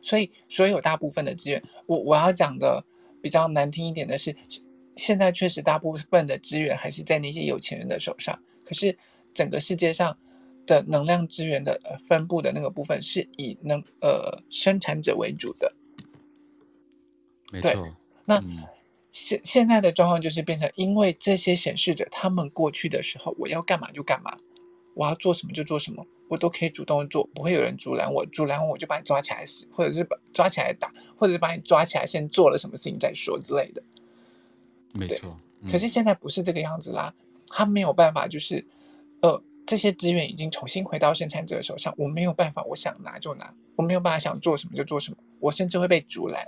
[0.00, 2.82] 所以所有大部分的资源，我我要讲的
[3.20, 4.34] 比较难听一点的是，
[4.96, 8.40] 现在确实大部分的资源还是在那些有钱人的手上。
[8.70, 8.96] 可是，
[9.34, 10.16] 整个世界上
[10.64, 15.74] 的能量资源的分布的那个部分是以能呃生产者为主的，
[17.50, 17.72] 没错。
[17.72, 17.92] 对，
[18.24, 18.40] 那
[19.10, 24.38] 现、嗯、现在的状况就是变成，因为这些显示者他们过去的时候，我要干嘛就干嘛，
[24.94, 33.82] 我要做什么就做什么，我都可以主动做，不会有人阻拦我，阻拦我就把你抓起来死，或者是把抓起来打，或者是把你抓起来先做了什么事情再说之类的。
[34.92, 35.36] 没错。
[35.62, 37.12] 嗯、可是现在不是这个样子啦。
[37.50, 38.64] 他没有办法，就是，
[39.20, 46.46] 呃，这些资源已经重新回到生产者的手上，我没有办法，我想拿就拿，我没有办法想做什么就做什么，我甚至会被阻拦。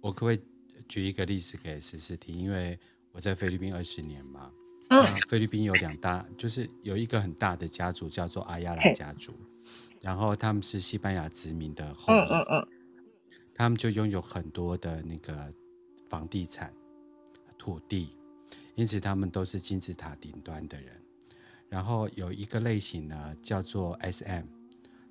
[0.00, 0.40] 我可不可以
[0.88, 2.34] 举一个例子给思思听？
[2.34, 2.78] 因为
[3.12, 4.50] 我在菲律宾二十年嘛，
[4.88, 9.32] 嗯，菲律宾有两大，就是有一个很大的家族叫做阿亚拉家族，
[10.00, 12.68] 然后他们是西班牙殖民的后裔，嗯嗯嗯，
[13.54, 15.52] 他们就拥有很多的那个
[16.08, 16.72] 房地产、
[17.56, 18.16] 土地。
[18.80, 20.98] 因此，他们都是金字塔顶端的人。
[21.68, 24.46] 然后有一个类型呢，叫做 SM，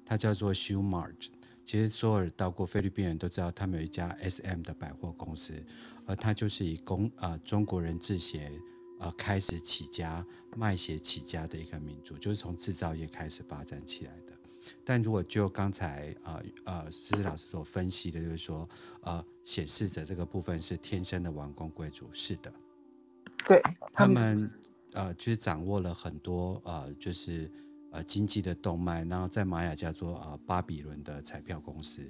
[0.04, 1.28] 它叫做 Shoe Mart。
[1.64, 5.64] 其实，所有到过菲律宾人都知道，他们有一家 SM 的百货公司，
[6.08, 8.52] 而它就是以工呃中国人制鞋
[9.00, 10.26] 呃开始起家，
[10.58, 14.34] 卖鞋起家的一个民族，就是从制造业开始发展起来的。
[14.84, 18.68] 但如果就刚才呃呃思思老师所分析的，就是说
[19.02, 22.52] 呃显示者这个部分是天生的王公贵族，是的。
[23.50, 23.60] 对
[23.92, 24.48] 他们，
[24.94, 27.50] 呃，就是掌握了很多呃，就是
[27.90, 32.04] 呃经济的动脉，然后在玛雅叫做呃巴比伦的彩票公司，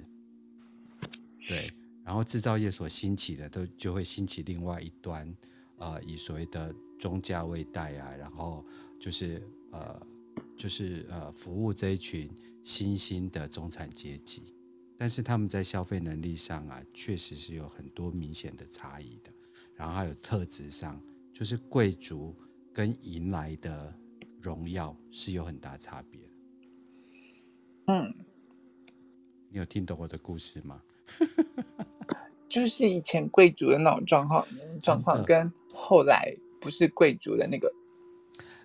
[1.48, 1.72] 对，
[2.04, 5.34] 然后制造业所兴起的都就会兴起另外一端，
[5.78, 8.62] 呃，以所谓的中价位带啊，然后
[8.98, 10.06] 就是呃
[10.54, 12.30] 就是呃服务这一群
[12.62, 14.54] 新兴的中产阶级，
[14.98, 19.32] 但是他们在消费能力上啊，确实是有很多明显的差异的，
[19.74, 21.00] 然后还有特质上。
[21.40, 22.36] 就是贵族
[22.70, 23.94] 跟迎来的
[24.42, 26.20] 荣耀是有很大差别。
[27.86, 28.14] 嗯，
[29.48, 30.82] 你有听懂我的故事吗？
[32.46, 34.46] 就是以前贵族的那种状况，
[34.82, 37.72] 状况跟后来不是贵族的那个。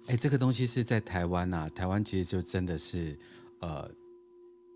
[0.08, 3.18] 哎，这个东西是在台湾啊，台湾其实就真的是
[3.62, 3.90] 呃，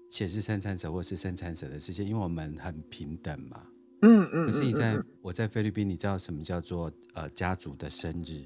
[0.10, 3.68] 显示生产者或是生产者的世界，因为我们很平等嘛。
[4.02, 8.46] 嗯嗯，可是你在我在菲律宾，你知道什么叫做呃家族的生日？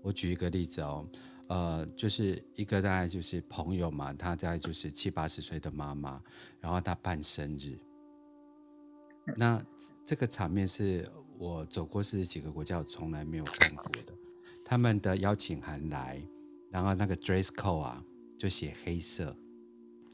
[0.00, 1.06] 我举一个例子哦，
[1.48, 6.22] 呃，就是一个大概就是朋友嘛，他大概就是七八十岁的妈妈，
[6.60, 7.78] 然后他办生日，
[9.36, 9.64] 那
[10.04, 11.08] 这个场面是
[11.38, 14.12] 我走过四十几个国家，我从来没有看过的。
[14.64, 16.20] 他们的邀请函来，
[16.70, 18.04] 然后那个 dress code 啊，
[18.38, 19.36] 就写黑色，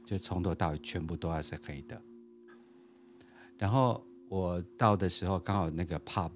[0.05, 2.03] 就从头到尾全部都要是黑的。
[3.57, 6.31] 然后我到的时候刚好那个 pub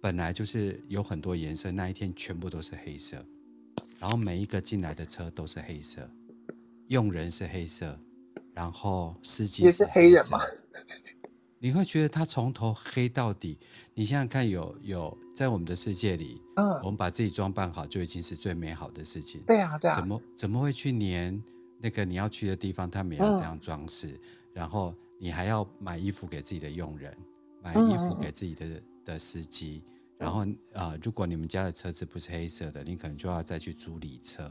[0.00, 3.24] 本来就是有很多颜色，那一天全部都是黑色，
[3.98, 6.08] 然后每一个进来的车都是黑色，
[6.88, 7.98] 佣人是黑色，
[8.54, 10.40] 然后司机是黑人嘛？
[11.58, 13.56] 你会觉得他从头黑到底。
[13.94, 19.40] 你想想看有，有有在我们的世界里，嗯，我们把自己装扮好就已经是最美好的事情。
[19.46, 19.94] 对啊，对啊。
[19.94, 21.40] 怎么怎么会去黏
[21.78, 22.90] 那个你要去的地方？
[22.90, 24.20] 他们也要这样装饰，嗯，
[24.54, 27.16] 然后你还要买衣服给自己的佣人，
[27.62, 30.40] 买衣服给自己的的司机，嗯，然后
[30.72, 34.50] 啊，呃，如果你们家的车子不是黑色的，你可能就要再去租礼车。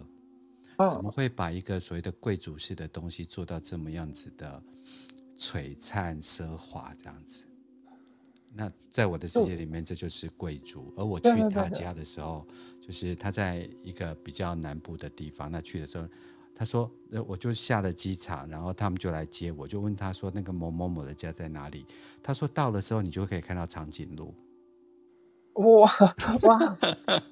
[0.78, 4.64] 嗯，怎么会把一个所谓的贵族式的东西做到这么样子的？
[5.38, 7.46] 璀璨奢华这样子，
[8.54, 10.94] 那在我的世界里面，这就是贵族。
[10.96, 12.46] 而我去他家的时候，
[12.80, 15.52] 就是他在一个比较南部的地方。
[15.52, 16.08] 那去的时候，
[16.56, 21.86] 他说，呃我就下了机场，然后他们就来接我，就问他说，那个某某某的家在哪里？
[22.22, 24.34] 他说到的时候，你就可以看到长颈鹿。
[25.56, 25.92] 哇
[26.44, 26.78] 哇！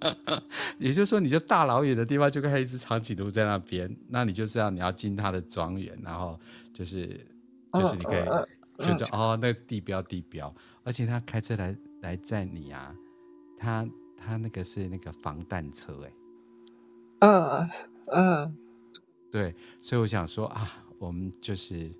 [0.77, 6.39] 也就是说，你就大老远的地方就看一只长颈鹿在那边，那你就知道你要进他的庄园，然后
[6.73, 7.25] 就是。
[7.71, 8.25] 就是你可以，
[8.83, 10.51] 就叫哦，那是地标地标，
[10.83, 12.95] 而且他开车来来载你啊，
[13.59, 16.11] 他他那个是那个防弹车哎，
[17.19, 17.69] 嗯
[18.07, 18.55] 嗯，
[19.31, 21.91] 对，所以我想说啊，我们就是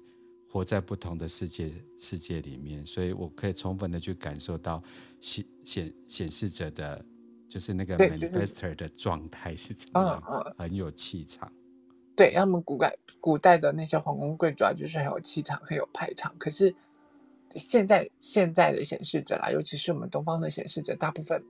[0.50, 4.82] 活在不同的世界世界里面，所以我可以充分的去感受到
[5.20, 7.06] 显显显示者的，
[7.48, 11.52] 就是那个 manifester 的状态是怎么很有气场。
[12.16, 16.36] 对，他们古代古代的那些皇宫贵族啊，就是很有气场，很有排场。
[16.38, 16.76] 可是
[17.56, 21.42] 现在现在的显示者啦，尤其是我们东方的显示者，大部分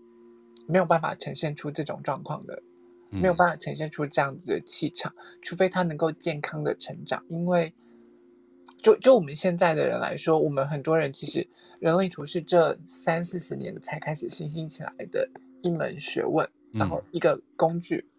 [0.67, 2.61] 没有办法呈现出这种状况的，
[3.09, 7.23] 没有办法呈现出这样子的气场，嗯、除非他能够健康的成长。
[7.27, 7.73] 因为
[8.81, 11.47] 就就我们现在的人来说，我们很多人其实
[11.79, 15.29] 人类图是这三四十年才开始新兴起来的
[15.61, 17.97] 一门学问，然后一个工具。
[17.97, 18.09] 嗯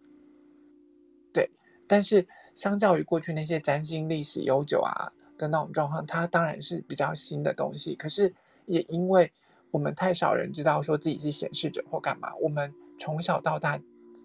[1.87, 2.25] 但是，
[2.55, 7.95] 相较于过去那些占星历史悠久啊的那种状况，它当然是比较新的东西。
[7.95, 8.33] 可是，
[8.65, 9.29] 也因为
[9.71, 13.77] 我们太少人知道说自己是显示者或干嘛，我们从小到大，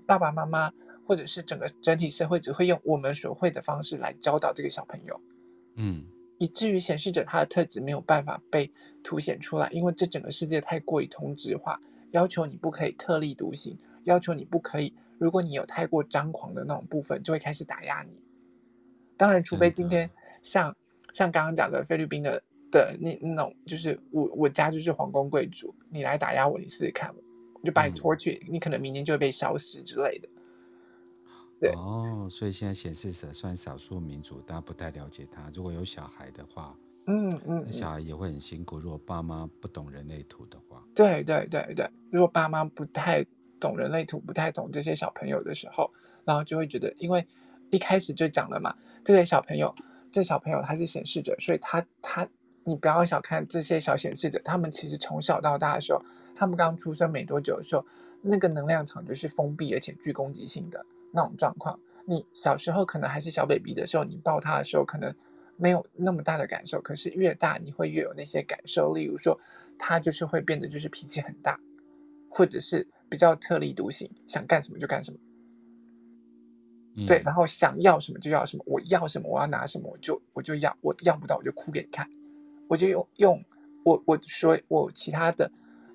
[0.06, 0.72] 爸爸妈妈
[1.04, 5.20] 或者是整个整体社会只会用我们所会的方式来教导这个小朋友，
[5.76, 6.04] 嗯，
[6.38, 11.80] 以至于显示者他的特质没有办法被凸显出来，因为这整个世界太过于同质化，
[12.12, 14.94] 要求你不可以特立独行，要求你不可以。
[15.18, 18.20] 如果你有太过张狂的那种部分，就会开始打压你。
[19.16, 20.10] 当然，除非今天
[20.42, 20.76] 像、嗯、
[21.14, 27.22] 像刚刚讲的菲律宾的的那那种，就是我我家就是皇宫贵族，你来打压我，你试试看，我
[27.64, 30.28] 就把你拖去，嗯、你可能明天就会被消失之类的。
[31.58, 35.50] 对哦，所以现在显示者算少数民族，大家不太了解他。
[35.54, 36.76] 如果有小孩的话，
[37.06, 38.78] 嗯嗯，嗯小孩也会很辛苦。
[38.78, 43.26] 如果爸妈不懂人类图的话，对对对对，如果爸妈不太。
[43.58, 45.90] 懂人类图不太懂这些小朋友的时候，
[46.26, 47.26] 然后就会觉得，因为
[47.70, 49.74] 一开始就讲了嘛，这个小朋友，
[50.12, 52.28] 这小朋友他是显示者，所以他他，
[52.64, 56.02] 你不要小看这些小显示者，他们其实从小到大的时候，
[56.36, 57.84] 他们刚出生没多久的时候，
[58.22, 61.80] 那个能量场就是封闭而且具攻击性的那种状况。
[62.04, 65.12] 你小时候可能还是小 baby 的时候，你抱他的时候可能
[65.56, 69.40] 没有那么大的感受，可是越大你会越有那些感受，例如说
[69.76, 71.58] 他就是会变得就是脾气很大，
[72.30, 72.86] 或者是。
[73.08, 75.18] 比较特立独行，想干什么就干什么，
[76.96, 82.10] 嗯、对，然后想要什么就要什么，我要什么我要拿什么我就我就要，我要不到我就哭给你看，
[82.66, 83.44] 我就用用
[83.84, 85.48] 我我说我其他的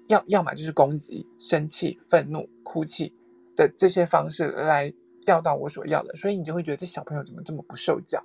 [0.08, 3.14] 要要么就是攻击、生气、愤怒、哭泣
[3.56, 4.93] 的这些方式来
[5.26, 8.24] 要到我所要的，所以你就会觉得这小朋友怎么这么不受教，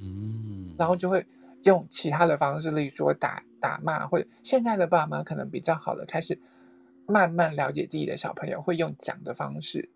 [0.00, 1.26] 嗯，然后就会
[1.64, 6.38] 用其他的方式，例如说打打骂，或者现在的爸妈可能比较好的开始。
[7.08, 9.88] 慢慢了解自己的小朋友，会用讲的方式，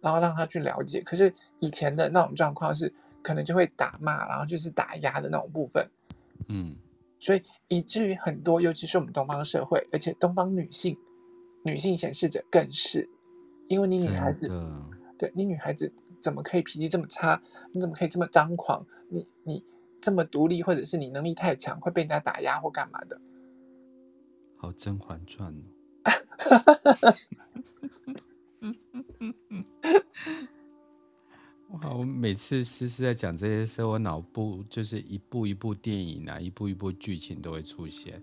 [0.00, 1.00] 然后让他去了解。
[1.00, 2.92] 可是以前的那种状况是，
[3.22, 5.88] 可能就会打骂，然后就是打压的那种部分。
[6.48, 6.74] 嗯，
[7.24, 10.94] 所以以至于很多，尤其是我们东方社会，而且东方女性，
[11.62, 13.08] 女性显示者更是，
[13.66, 14.46] 因为你女孩子，
[15.18, 17.40] 对你女孩子怎么可以脾气这么差？
[17.72, 18.86] 你怎么可以这么张狂？
[19.08, 19.64] 你你
[20.02, 23.18] 这么独立，或者是你能力太强，会被人家打压或干嘛的？
[24.58, 25.64] 好，《甄嬛传》哦。
[31.78, 31.90] 哈哈哈哈哈！
[31.90, 38.22] 哇，我每次思思在讲这些时候，我脑部就是一部一部电影啊，一部一部剧情都会出现。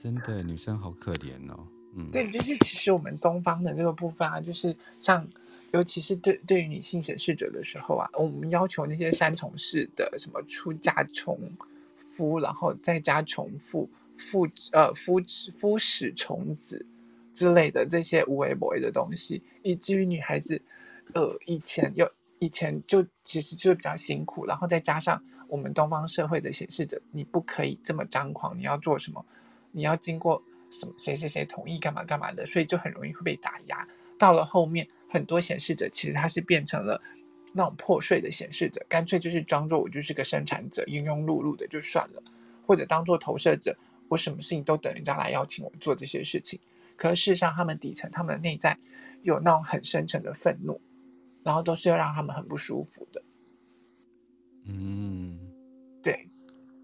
[0.00, 1.66] 真的，女生好可怜哦。
[1.96, 5.26] 嗯，对，就是其实我们东方的这个部分啊，就是像，
[5.72, 11.38] 尤其是对对于女性显示者的时候啊，我们要求那些三从式的什么出嫁从
[11.96, 16.84] 夫，然后再加重复复呃肤质肤始虫子
[17.32, 20.60] 之类的这些无微不微的东西，以至于女孩子
[21.14, 29.24] 呃以前有以前就其实就会比较辛苦，然后再加上我们东方社会的显示者，你不可以这么张狂，你要做什么，
[29.72, 33.86] 你要经过什么谁谁谁同意干嘛干嘛的，所以就很容易会被打压。
[34.18, 37.00] 到了后面，很多显示者其实他是变成了。
[37.54, 42.22] 那种破碎的显示者，干脆就是装作我就是个生产者，庸庸碌碌的就算了，
[42.66, 43.74] 或者当做投射者，
[44.08, 46.60] 我什么事情都等人家来邀请我做这些事情。
[46.94, 48.78] 可是事实上，他们底层、他们的内在
[49.22, 50.78] 有那种很深沉的愤怒，
[51.44, 53.22] 然后都是要让他们很不舒服的。
[54.64, 55.38] 嗯，
[56.02, 56.28] 对。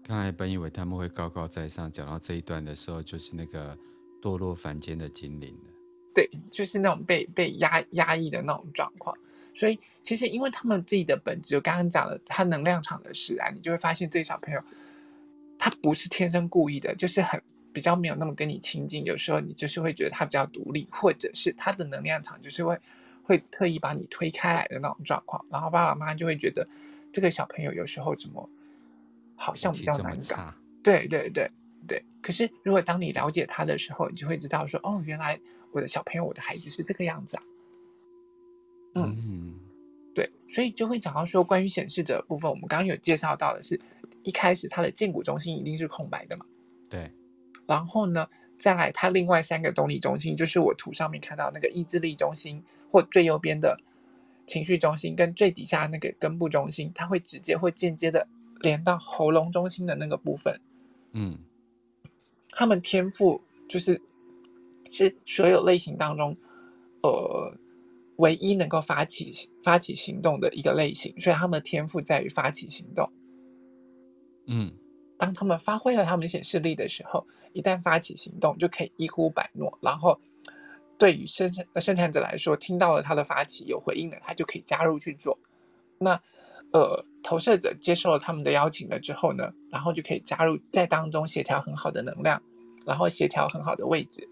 [0.03, 3.77] 刚才本以为他们会高高在上，讲到这一段的时候，就是那个
[4.21, 5.71] 堕落凡间的精灵了。
[6.13, 9.17] 对，就是那种被被压压抑的那种状况。
[9.53, 14.61] 所以，其实因为他们自己的本质，我刚刚讲了，他能量场的使然，你就会发现这个小朋友，
[15.57, 17.41] 他不是天生故意的，就是很
[17.73, 19.03] 比较没有那么跟你亲近。
[19.05, 22.79] 有时候你就是会觉得他比较独立，或者是他的能量场就是会
[23.25, 25.45] 会特意把你推开来的那种状况。
[25.49, 26.67] 然后爸爸妈妈就会觉得
[27.11, 28.49] 这个小朋友有时候怎么
[29.35, 30.53] 好像比较难搞。
[30.81, 31.51] 对对对
[31.87, 32.03] 对。
[32.21, 35.39] 可是如果当你了解他的时候，你就会知道说，哦，原来
[35.71, 37.43] 我的小朋友，我的孩子是这个样子啊。
[38.95, 39.59] 嗯，
[40.13, 43.79] 对，所以就会讲到说，关于显示者的部分，我们刚刚有介绍到的是，
[44.23, 46.45] 一开始他的胫骨中心一定是空白的嘛？
[46.89, 47.11] 对。
[47.65, 53.79] 然后呢，再来他另外三个动力中心，就是我图上面看到那个意志力中心，或最右边的
[54.45, 58.27] 情绪中心，跟最底下那个根部中心，它会直接会间接的
[58.61, 60.59] 连到喉咙中心的那个部分。
[61.13, 61.39] 嗯，
[62.49, 64.01] 他们天赋就是
[64.89, 66.37] 是所有类型当中，
[67.01, 67.57] 呃。
[68.17, 69.29] 唯一能够发起
[69.61, 73.11] 发起行动的一个类型，所以他们的天赋在于发起行动。
[74.47, 74.71] 嗯，
[75.17, 79.77] 当他们发挥了他们显示力的时候，一旦发起行动，就可以一呼百诺。
[79.81, 80.19] 然后，
[80.97, 85.37] 对于生产生产者来说，听到了他的发起有回应了，他就可以加入去做。
[85.97, 86.21] 那
[86.71, 92.41] 呃，投射者接受了他们的邀请了之后呢，然后就可以加入在当中协调很好的能量，
[92.85, 94.27] 然后协调很好的位置。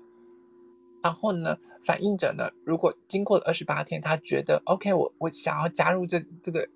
[1.01, 6.67] 然后呢，反映者呢，如果经过了二十八天，他觉得 OK，我我想要加入这这个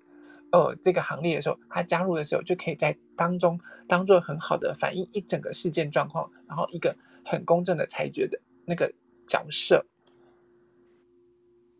[0.52, 8.92] 呃这个行列的时候，他加入的时候就可以在当中当做很好的反映一整个事件状况，然后一个很公正的裁决的那个
[9.26, 9.84] 角色。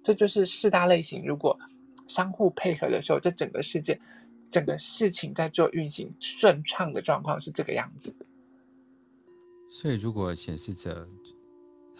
[0.03, 1.59] 这就是四大类型，如果
[2.07, 4.01] 相互配合的时候，这整个事件、
[4.51, 8.15] 整个事情在做运行顺畅的状况是这个样子。
[9.71, 11.09] 所以，如果显示者。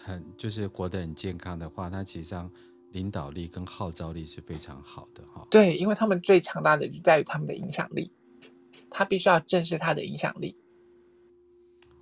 [0.01, 2.49] 很就是活得很健康的话，他其实上
[2.91, 5.47] 领导力跟号召力是非常好的哈。
[5.49, 8.11] 对，因为他们最强大的就在于他们的影响力，
[8.89, 10.57] 他必须要正视他的影响力，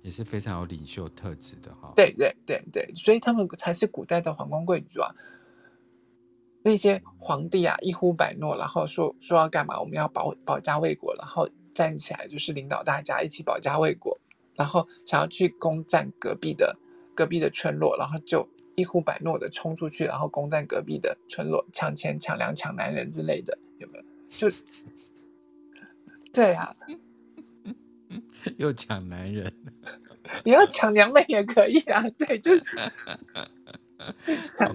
[0.02, 1.92] 也是非常有领袖特质的哈。
[1.94, 5.14] 对对对对，所以他们才是古代的皇宫贵族啊。
[6.62, 14.18] 那些皇帝啊，一呼百诺，然后说说要干嘛，我们要保保家卫国，然后站起来就是领导大家一起保家卫国，
[14.54, 16.78] 然后想要去攻占隔壁的。
[17.14, 18.48] 隔壁的村落，然后就
[18.78, 24.04] 一呼百诺的冲出去，然后攻占隔壁的村落，抢钱、抢粮、抢男人之类的，有没有？
[24.30, 24.56] 就
[26.32, 26.76] 对啊，
[28.56, 29.52] 又抢男人，
[30.44, 32.08] 你要抢娘们也可以啊。
[32.10, 32.56] 对，就
[34.48, 34.72] 抢，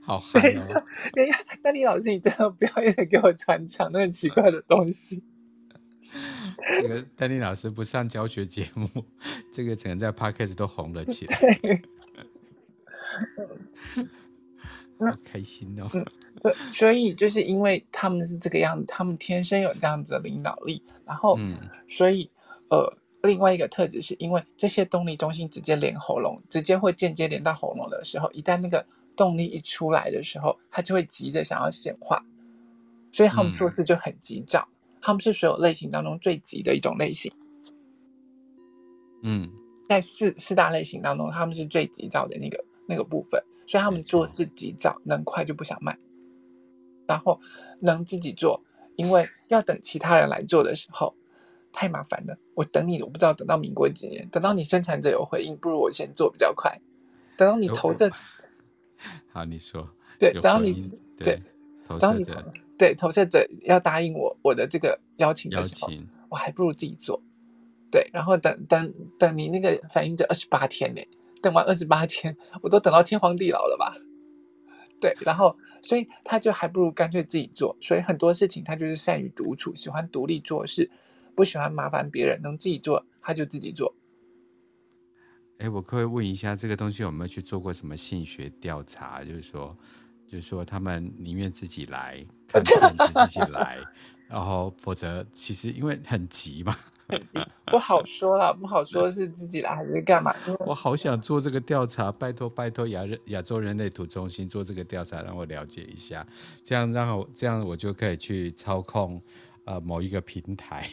[0.00, 0.82] 好嗨哦！
[1.12, 5.22] 等一下，丹尼老师，你真的不要一直给我传抢那个奇怪的东西。
[6.80, 8.88] 这个丹尼老师不上教学节目，
[9.52, 11.38] 这个整个在 Podcast 都红了起来。
[11.62, 11.82] 对，
[14.98, 15.88] 好开心哦。
[15.94, 16.04] 嗯
[16.42, 20.82] 对，所以就是因为他们是这个样子，他们天生有这样子的领导力。
[21.04, 21.54] 然后，嗯、
[21.86, 22.30] 所以
[22.70, 28.86] 呃，另外一个特质是因为这些动力中心直接连喉咙，直接会间接连到喉咙的时候，一旦那个
[29.16, 32.24] 动力一出来的时候，他就会急着想要显化，
[33.12, 34.66] 所以他们做事就很急躁。
[34.70, 37.32] 嗯他们是所有类型当中最急的一种类型，
[39.22, 39.50] 嗯，
[39.88, 45.98] 在四四大类型当中，他们是最急躁的那个那个部分，所以他们做自己找，能快就不想慢，
[47.06, 47.40] 然后
[47.80, 48.62] 能自己做，
[48.96, 51.14] 因为要等其他人来做的时候
[51.72, 52.36] 太麻烦了。
[52.54, 56.80] 我等你，我不知道等到民国几年，等到你生产者有回应，不如我先做比较快。
[57.38, 58.10] 等到你投射，
[59.32, 59.88] 好，你说，
[60.18, 61.36] 对，等到你对。
[61.36, 61.42] 对
[61.98, 62.24] 当你
[62.78, 65.90] 对投射者要答应我我的这个邀请的时候，
[66.28, 67.20] 我还不如自己做。
[67.90, 71.02] 对，然后等等等你那个反应者二十八天呢，
[71.42, 73.96] 等完二十八天，我都等到天荒地老了吧？
[75.00, 77.74] 对，然后所以他就还不如干脆自己做。
[77.80, 80.90] 所以很多事情他就是善于独处，喜欢独立做事，
[81.34, 83.94] 不喜欢麻烦别人，能自己做他就自己做。
[85.58, 89.24] 哎，我可以问一下，这个东西有没有去做过什么性学调查？
[89.24, 89.74] 就是说，
[90.26, 93.78] 就是说他们宁愿自己来，看片子 自己来，
[94.28, 96.76] 然后否则其实因为很急嘛。
[97.66, 100.34] 不好说了，不好说是自己来还是干嘛？
[100.66, 106.26] 我好想做这个调查，拜托拜托亚亚洲人类图中心做这个调查，让我了解一下，
[106.62, 109.22] 这样让我这样我就可以去操控
[109.66, 110.84] 呃某一个平台。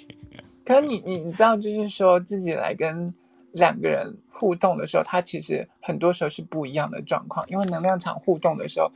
[0.65, 3.13] 可是你你你知道，就是说自己来跟
[3.53, 8.91] 两个人互动的时候，它其实很多时候是不一样的状况，因为能量场互动的时候，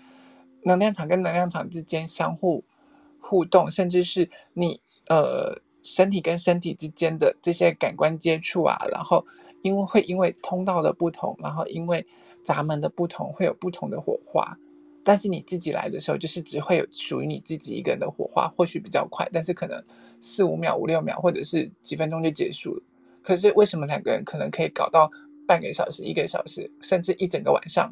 [0.64, 2.64] 能量场跟能量场之间相互
[3.20, 5.62] 互动，甚至是你呃。
[5.84, 9.26] 身体跟身体之间的这些感官接触啊，然后
[9.62, 12.06] 因为会因为通道的不同，然后因为
[12.44, 14.58] 闸门的不同，会有不同的火花。
[15.04, 19.84] 但是你自己来的时候，就是只会有属于你自己一个人的火花，或许比较快，但是可能
[20.22, 22.84] 四五秒、五六秒，或者是几分钟就结束了。
[23.24, 25.10] 可是为什么两个人可能可以搞到
[25.48, 27.92] 半个小时、一个小时，甚至一整个晚上，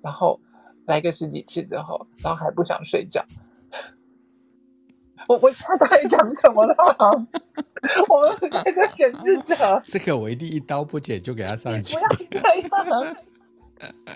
[0.00, 0.38] 然后
[0.86, 3.24] 来个十几次之后，然后还不想睡觉？
[5.28, 6.74] 我我知道到底讲什么了？
[8.08, 11.94] 我们那个显示者， 这个我一定一刀不剪就给他上去。
[11.94, 13.16] 不要这样。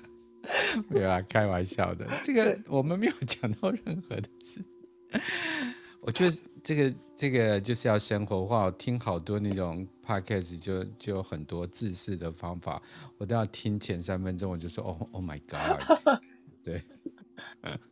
[0.89, 2.07] 没有啊，开玩笑的。
[2.23, 4.63] 这个我们没有讲到任何的事。
[6.01, 8.65] 我觉得这个这个就是要生活化。
[8.65, 12.81] 我听好多那种 podcast，就就有很多自私的方法。
[13.19, 16.21] 我都要听前三分钟，我就说哦，Oh my God！
[16.65, 16.83] 对，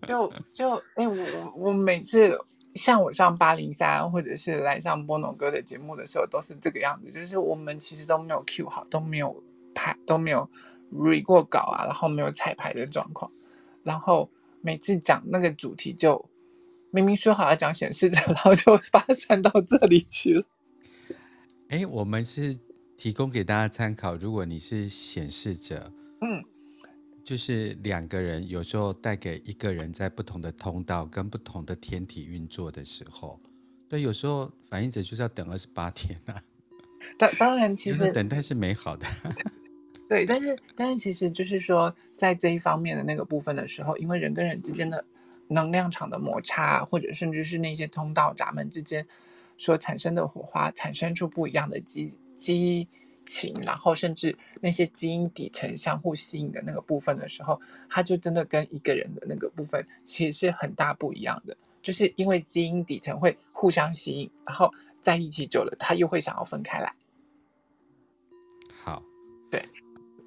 [0.07, 2.39] 就就哎、欸，我我每次。
[2.77, 9.43] 像我上八零三，或者是来上波农哥的节目的时候，都是这个样子，就是我们其实都没有 Q 好，都没有
[9.75, 10.49] 排，都没有
[10.93, 13.33] re 过稿啊，然后没有彩排的状况，
[13.83, 16.29] 然后每次讲那个主题就
[16.91, 20.45] 明明说好要讲显示者， 然后就发散到这里去了。
[21.69, 22.57] 哎，我们是
[22.97, 26.45] 提供给大家参考，如果你是显示者，嗯。
[27.27, 33.41] 就是两个人有时候带给一个人在不同的通道跟不同的天体运作的时候，
[33.89, 36.41] 对，有时候反映者就是要等二十八天啊。
[37.19, 39.05] 当当然，其实等待是美好的。
[40.09, 45.05] 对，但是但是其实就是说，在这一方面的那个部分的时候，因为人跟人之间的
[45.49, 49.05] 能量场的摩擦，或者甚至是那些通道闸门之间
[49.57, 52.87] 所产生的火花，产生出不一样的机机。
[53.27, 57.61] 情，然后甚至那些基因底层相互吸引的那个部分的时候，
[57.91, 66.93] 它就真的跟一个人的那个部分其实是很大不一样的，就是因为基因底层会互相吸引，然后在一起久了，他又会想要分开来。
[68.83, 69.03] 好，
[69.51, 69.63] 对，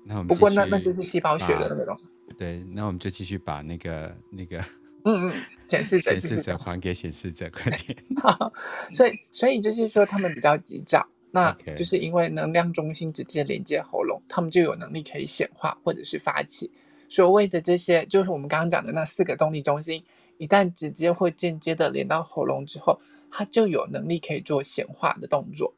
[0.05, 1.99] 那我们不过那那就是细胞学的那种。
[2.37, 4.59] 对，那我们就继续把那个那个
[5.03, 5.33] 嗯嗯
[5.65, 7.97] 显示者显示者还给显示者，快点。
[8.21, 8.53] 好，
[8.93, 11.07] 所以所以就是说他们比较急躁。
[11.31, 16.71] 那就是因为能量中心直接连接喉咙，他们就有能力可以显化或者是发起。
[17.07, 20.03] 所谓的这些，就是我们刚刚讲的那四个动力中心，
[20.37, 22.99] 一旦直接或间接的连到喉咙之后，
[23.29, 25.73] 它就有能力可以做显化的动作，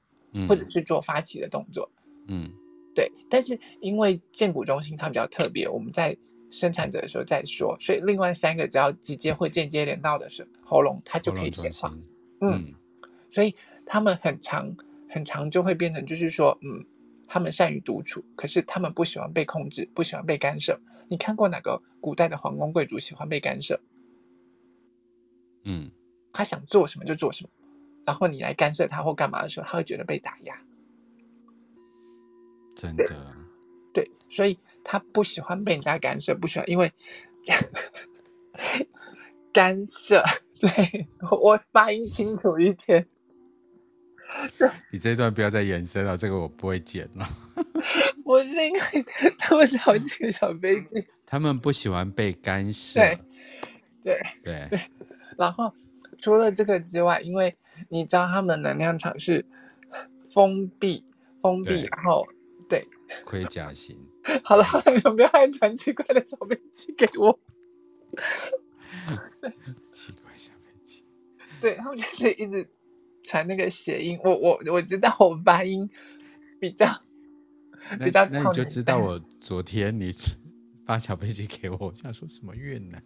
[0.48, 1.90] 或者是做发起的动作。
[2.28, 2.50] 嗯，
[2.96, 3.12] 对。
[3.30, 6.16] 但是因为荐骨中心它比较特别，我们在
[6.50, 7.76] 生产者的时候再说。
[7.80, 11.94] 所以另外三个只要直接或间接连到的是喉咙，它就可以显化。
[12.40, 12.74] 嗯，
[13.30, 13.54] 所以
[13.86, 14.74] 他们很常。
[15.12, 16.86] 很常就会变成，就是说，嗯，
[17.28, 20.80] 他们善于独处，可是他们不喜欢被控制，不喜欢被干涉。
[21.10, 23.82] 你看过哪个古代的皇宫贵族喜欢被干涉？
[25.66, 25.92] 嗯，
[26.32, 27.50] 他想做什么就做什么，
[28.06, 30.56] 然后你来干涉他或干嘛的时候，他会觉得被打压。
[32.74, 33.04] 真的。
[33.94, 36.94] 对，对，所以他不喜欢被人家干涉，不喜欢，因为
[39.52, 40.24] 干涉。
[40.62, 41.08] 对，
[41.42, 43.08] 我发音清楚一点。
[44.92, 47.28] 你这一段不要再延伸了，这个我不会剪了。
[48.24, 48.80] 我是因为
[49.38, 53.00] 他们是好几个小飞机，他们不喜欢被干涉。
[53.00, 53.20] 对
[54.02, 54.80] 对对，对。
[55.38, 55.74] 然后
[56.18, 57.58] 除了这个之外，因为
[57.90, 59.46] 你知道他们的能量场是
[60.30, 61.04] 封闭，
[61.42, 62.26] 封闭，然后
[62.70, 62.88] 对
[63.26, 63.98] 盔甲型。
[64.44, 64.66] 好了，
[65.04, 67.38] 有没有还传奇怪的小飞机给我？
[69.92, 71.04] 奇怪小飞机，
[71.60, 72.66] 对他们就是一直。
[73.24, 75.90] 传那个谐音，我我我知道我发音
[76.60, 76.86] 比较
[78.00, 80.14] 比较，那你就知道我昨天你
[80.86, 83.02] 发小飞机给我，我想说什么越南，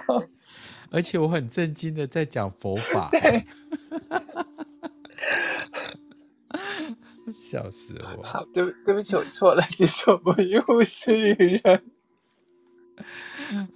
[0.90, 3.10] 而且我很震惊的在讲佛法，
[7.40, 8.22] 笑死我！
[8.22, 11.82] 好，对对不起，我错了，其实我不以物事于人。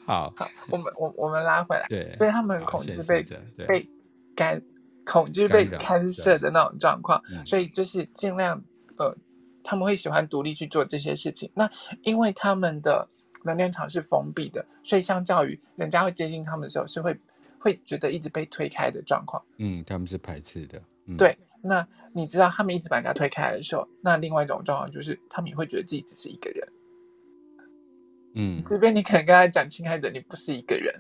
[0.04, 3.22] 好，好，我们我我们拉回来，对，所以他们很恐惧被
[3.66, 3.88] 被
[4.34, 4.62] 干。
[5.06, 8.60] 恐惧被干涉的那种状况，嗯、所以就是尽量
[8.98, 9.16] 呃，
[9.62, 11.48] 他们会喜欢独立去做这些事情。
[11.54, 11.70] 那
[12.02, 13.08] 因为他们的
[13.44, 17.16] 能量场是封闭的，所以相较于人家会接近他们的时候，是会
[17.60, 19.40] 会觉得一直被推开的状况。
[19.58, 20.82] 嗯，他们是排斥的。
[21.06, 26.68] 嗯、对，那你知道他们一直把人家推开的时候，那另外一种状况就是他们也会觉得自己只是一个人。
[28.34, 30.92] 嗯，即便你可能跟他讲，亲爱的，你不是一个人，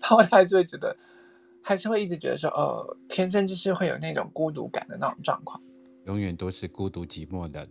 [0.00, 0.96] 然后他还是会觉得。
[1.62, 5.60] 还是会一直觉得说，呃，天生就是会有那种孤独感的那种状况，
[6.06, 7.66] 永远都是孤独寂寞的。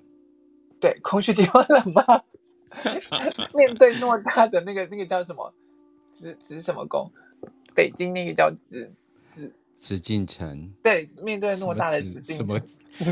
[0.79, 2.03] 对，空虚寂寞冷吗？
[3.55, 5.51] 面对偌大的那个那个叫什么
[6.11, 7.11] 紫紫什么宫？
[7.73, 8.91] 北京那个叫紫
[9.31, 10.71] 紫紫禁城。
[10.83, 12.61] 对，面对偌大的紫禁城，什么？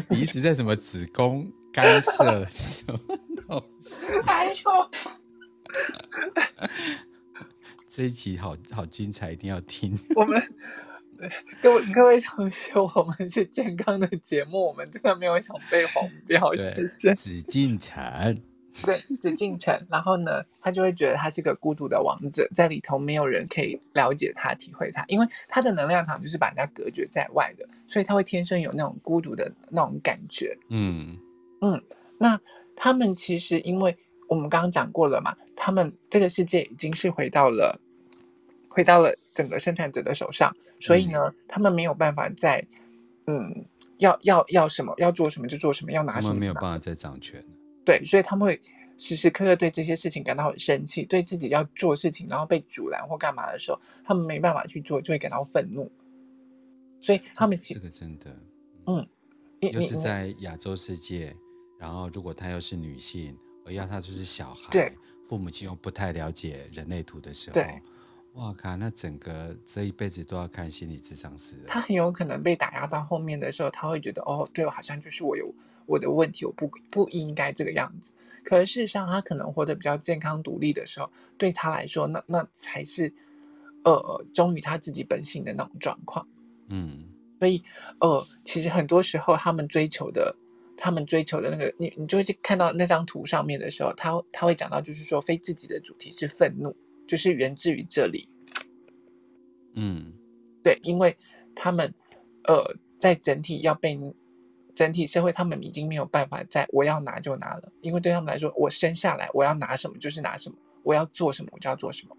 [0.09, 2.99] 你一直在什么子宫干涉 什么
[3.47, 4.13] 东西？
[4.27, 4.61] 哎呦！
[7.95, 9.97] 这一集好好精彩，一定要听。
[10.17, 10.37] 我们
[11.63, 17.15] 各位各位同学，我们是健康的节目，我们真的没有想被 黄标，谢谢。
[17.15, 18.37] 紫禁城，
[18.83, 19.73] 对，紫禁城。
[19.89, 30.53] 然后呢，他就会觉得他是个孤独的王者，在里头没有人可以了解他、体会他，因为他的能量场就是把人家隔绝在外的，所以他会天生有那种孤独的那种感觉。
[30.69, 31.17] 嗯
[31.61, 31.81] 嗯，
[32.19, 32.37] 那
[32.75, 37.79] 他们其实因为我们刚刚讲过了嘛，他们这个世界已经是回到了。
[38.75, 42.61] 回到了整个生产者的手上，所以呢，嗯、他们没有办法在，
[43.25, 43.65] 嗯，
[43.99, 47.41] 要要要什么，要做什么就做什么，要拿什么，他们没有办法再掌权。
[47.85, 48.59] 对，所以他们会
[48.97, 55.89] 时时刻刻对这些事情感到很生气，对自己要做事情然后被阻拦或干嘛的时候，他们没办法去做，就会感到愤怒。
[56.99, 58.37] 所以他们其实这个真的，
[58.87, 59.07] 嗯，
[59.61, 61.33] 又是在亚洲世界，
[61.79, 64.91] 然后如果她又是女性，而要她就是小孩，对，
[65.29, 67.81] 父母亲又不太了解人类图的时候，对。
[68.35, 68.75] 哇靠！
[68.75, 71.55] 那整个这一辈子都要看心理智商师。
[71.67, 75.53] 他很有可能被打压到后面的时候，他会觉得哦，对，好像就是我有
[75.85, 78.11] 我的问题，我不不应该这个样子。
[78.43, 83.13] 可是事实上，他可能活得比较健康独立的时候，对他来说，那那才是
[83.83, 86.27] 呃忠于他自己本性的那种状况。
[86.67, 87.05] 嗯，
[87.39, 87.63] 所以
[87.99, 90.35] 呃，其实很多时候他们追求的，
[90.75, 96.75] 他们追求的那个，你你就会去看到那张图上面的时候，他他会讲到，就是说非自己的主题是愤怒。
[97.07, 98.27] 就是源自于这里，
[99.73, 100.13] 嗯，
[100.63, 101.15] 对，因为
[101.55, 101.93] 他们，
[102.43, 103.99] 呃，在整体要被
[104.73, 112.17] 整体社会，他们已经没有办法在我要拿就拿了，因为对他们来说，我生下来我要拿什么就是拿什么，我要做什么我就要做什么。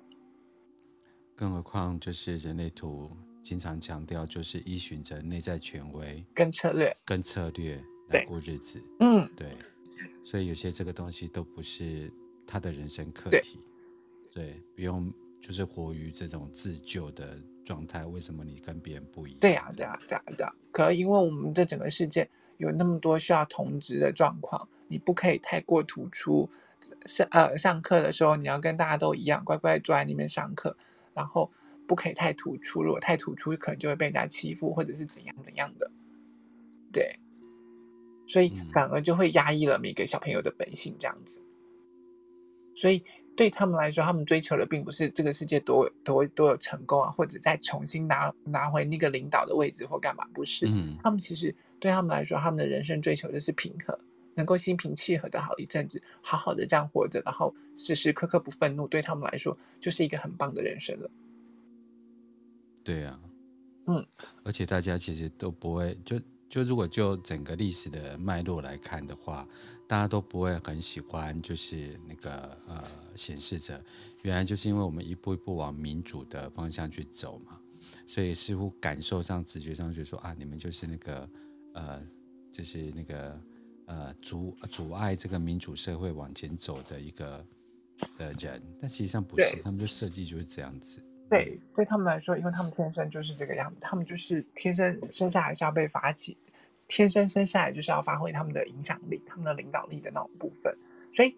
[1.34, 3.11] 更何况，就是人类图
[3.43, 7.78] 经常强调，就是依循着内在权威跟策略，跟策略
[8.09, 8.82] 来过日子。
[9.01, 9.51] 嗯，对，
[10.24, 12.11] 所以有些这个东西都不是
[12.47, 13.61] 他的人生课题。
[14.37, 15.11] 对，不用
[15.41, 18.05] 就是活于这种自救的状态。
[18.05, 19.41] 为什么你跟别人不一样？
[19.41, 20.55] 对呀、啊，对呀、啊，对呀、啊，对呀、啊。
[20.70, 22.28] 可因为我们这整个世界
[22.59, 26.51] 有那么多需要同质的状况，你不可以太过突出。
[27.07, 30.76] 上呃上课的时候，你要跟大家都一样，乖乖坐在那边上课，
[31.14, 31.51] 然后
[31.89, 32.82] 不可以太突出。
[32.82, 35.91] 如果太突出，可能就会被人家欺负，或者是怎样怎样的。
[36.93, 37.18] 对，
[38.26, 41.43] 所以反而就会压抑了每个小朋友的本性，这样子。
[42.74, 43.03] 所以。
[43.37, 50.66] 对他们来说，他们追求的并不是这个世界多多多有成功啊，或者再重新拿拿回那个领导的位置或干嘛，不是。
[50.66, 53.99] 嗯，他们其实对他们来说，他们的人生追求的是平和，
[54.34, 61.11] 能够心平气和的好一阵子，好好的这样活着，然后时时刻刻不愤怒，对他们来说就是一个很棒的人生了。
[62.82, 63.20] 对啊，
[63.87, 64.07] 嗯，
[64.45, 66.18] 而且大家其实都不会就。
[66.49, 69.47] 就如果就整个历史的脉络来看的话，
[69.86, 72.82] 大家都不会很喜欢，就是那个呃
[73.14, 73.82] 显示者，
[74.22, 77.59] 原来就是因为我们一步一步往民主的方向去走嘛，
[78.07, 81.30] 所以似乎感受上、直觉上就说啊，你们就是那个
[81.74, 82.03] 呃，
[82.53, 83.40] 就是那个
[83.86, 87.47] 呃阻阻碍这个民主社会往前走的一个
[88.16, 91.03] 的人，但实际上不是，他们就设计就是这样子。
[91.29, 96.37] 对，对他们来说，因为他们天生就是这个样子，他们就是天生生下来是要被发起，
[96.87, 100.77] 天生生下来就是要发挥他们的影响力、他们的领导力的那种部分。
[101.11, 101.37] 所以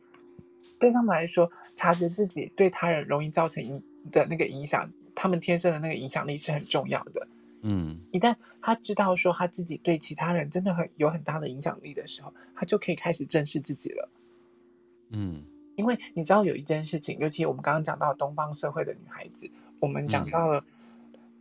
[0.78, 3.82] 对他们来说，察觉自己对他人容易造成影
[4.12, 7.26] 的那个影响，他们天生的那个影响力是很重要的。
[7.62, 14.10] 嗯，一旦他知道说他自己对其他人真的很有很大的影响力的时候，他就可以开始正视自己了。
[15.10, 15.44] 嗯，
[15.76, 19.50] 因为你知道有一件事情，尤其我们刚刚讲到东方社会的女孩子。
[19.80, 20.64] 我们讲到了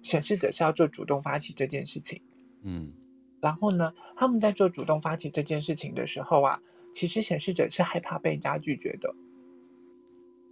[0.02, 2.22] 显示者是要做主动发起这件事情，
[2.62, 2.94] 嗯，
[3.42, 6.62] 然后呢，他们在做主动发起这件事情的时候啊，
[6.94, 9.14] 其实显示者是害怕被人家拒绝的。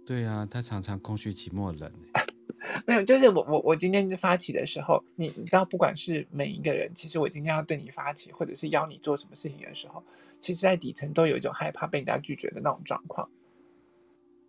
[0.04, 1.92] 对啊，他常常空虚寂寞冷。
[2.84, 10.02] 没有，就是我我我今天发起的时候，你你知道，不管是每一个人，其实我今天要对你发起，或者是邀你做什么事情的时候，
[10.38, 13.28] 其实在底层都有一种害怕被人家拒绝的那种状况。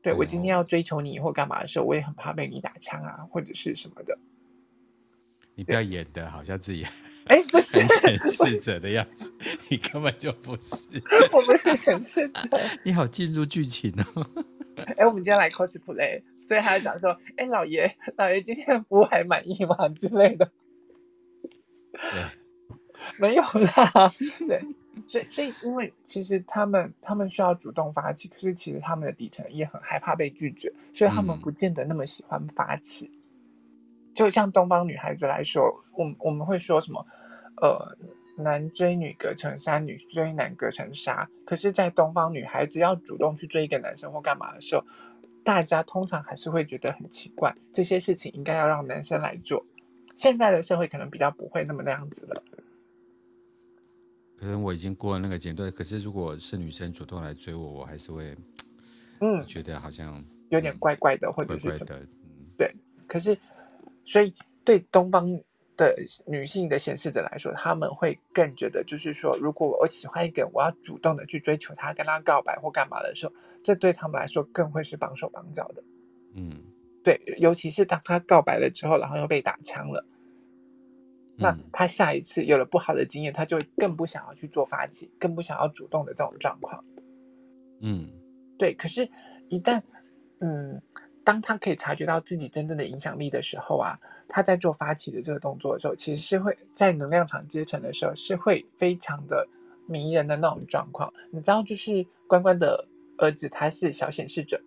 [0.08, 4.18] 对，我今天要追求你或干嘛的时候，我也很怕被你打枪啊，或者是什么的。
[5.54, 6.86] 你不要演的好像自己
[7.26, 9.34] 哎，不是显示者的样子，
[9.68, 10.78] 你根本就不是。
[11.34, 12.58] 我不是显示者。
[12.86, 14.26] 你好，进入剧情哦。
[14.96, 19.90] 哎，我们今天来 cosplay，所以还要讲说，哎，老爷，老爷今天服务还满意吗？
[19.90, 20.50] 之类的。
[21.92, 22.24] 对，
[23.20, 24.14] 没有啦。
[24.48, 24.64] 对，
[25.06, 33.06] 所以所以，因为其实他们他们需要主动发起，可是其实他们的底层也很害怕被拒绝，所以他们不见得那么喜欢发起。
[33.08, 33.14] 嗯
[34.18, 37.06] 就像东方女孩子来说，我我们会说什么？
[37.62, 37.96] 呃，
[38.36, 41.30] 男追女隔层纱，女追男隔层纱。
[41.46, 44.84] 可是，在东方女孩子要主动去追一个男生或干嘛的时候，
[45.44, 49.64] 大家通常还是会觉得很奇怪，这些事情应该要让男生来做。
[50.16, 52.44] 现在的社会可能比较不会那么那样子了。
[54.38, 58.38] 可能我已经过了那个阶段，可是如果是女生主动来追我，我还是会，
[59.22, 62.76] 嗯，觉得好像有点怪怪的，嗯、或者是什么怪怪的，嗯，对。
[63.08, 63.38] 可是。
[64.10, 64.34] 所以，
[64.64, 65.30] 对东方
[65.76, 65.94] 的
[66.26, 75.84] 女性的显示者来说，他们会更觉得，就是说，如果我喜欢一个人，我要主动的去追求他，跟他告白或干嘛的时候，这对他们来说更会是绑手绑脚的。
[76.36, 76.54] 嗯，
[77.04, 80.06] 对，尤其是当他告白了之后，然后又被打枪了，
[81.38, 86.84] 那他下一次有了不好的经验，他就更不想要去做发起，更不想要主动的这种状况。
[87.82, 88.10] 嗯，
[88.58, 88.74] 对。
[88.74, 89.10] 可是，
[89.50, 89.82] 一旦，
[90.40, 90.82] 嗯。
[91.24, 99.46] 当他可以察觉到自己真正的影响力的时候啊，他在做发起的这个动作的时候，其实是会在能量场阶层的时候是会非常的
[99.88, 101.14] 迷人的那种状况。
[101.34, 104.62] 你知道，就是关关的儿子他是小显示者，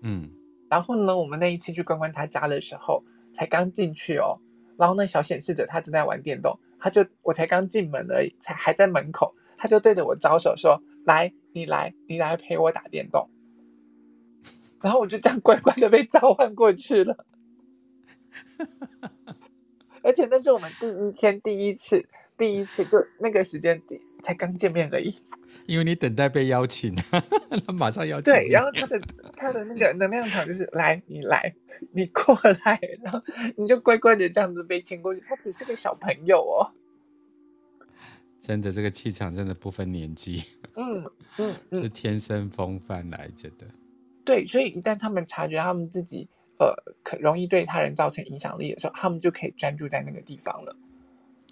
[0.00, 0.28] 嗯，
[0.68, 4.40] 然后呢，我们那一期去关关他家的时候，才刚进去哦，
[4.82, 13.30] 然后那小显示者他正在玩电动，他就我才刚进门而已，才还在门口，他就对着我招手说：“来，你来，你来陪我打电动。”
[14.82, 17.24] 然后我就这样乖乖的被召唤过去了，
[20.02, 22.04] 而且那是我们第一天第一次
[22.36, 25.14] 第一次，就那个时间点才刚见面而已。
[25.66, 27.22] 因为你等待被邀请，他
[27.72, 28.32] 马上邀请。
[28.32, 29.00] 对，然后他的
[29.36, 31.54] 他的那个能量场就是来，你来，
[31.92, 33.22] 你过来，然后
[33.56, 35.22] 你就乖乖的这样子被牵过去。
[35.26, 36.72] 他只是个小朋友哦，
[38.40, 40.42] 真的，这个气场真的不分年纪，
[40.74, 41.04] 嗯
[41.38, 43.66] 嗯，嗯，是天生风范来着的。
[44.24, 50.76] 对，所以一旦他们察觉他们自己呃可容易对他人造成影响力的时候，他们就可以专注在那个地方了。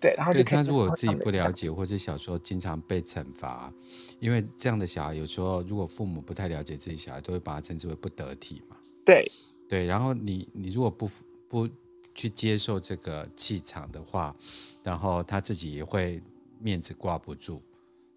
[0.01, 0.57] 对，然后就可以。
[0.57, 3.73] 他如果自己不了解，或者小时候经常被惩罚，
[4.19, 8.77] 因为这样的小孩有时候如果父母不太了解自己小孩，都会把他称之为不得体嘛。
[9.05, 9.31] 对
[9.69, 11.09] 对，然后你你如果不
[11.49, 11.69] 不
[12.15, 14.35] 去接受这个气场的话，
[14.83, 16.23] 然后他自己也会
[16.59, 17.63] 面子挂不住，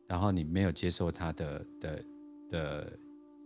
[0.08, 2.06] 然后你没有接受他的的
[2.50, 3.00] 的。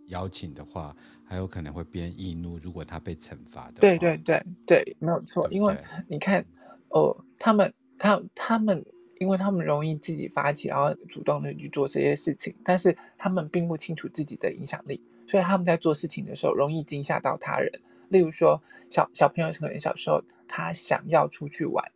[0.08, 2.58] 邀请的话，还有可能会变易怒。
[2.60, 5.46] 如果他被惩罚的话，对对对对，没有错。
[5.52, 5.78] 因为
[6.08, 6.40] 你看，
[6.88, 8.86] 哦、呃，他们他他们，
[9.20, 17.72] 因为他们容易自己发起，然后主动的去做这些事情，但是他们并不清楚自己的影响力，所以他们在做事情的时候容易惊吓到他人。
[18.10, 21.92] 例如说，小小朋友可能小时候他想要出去玩，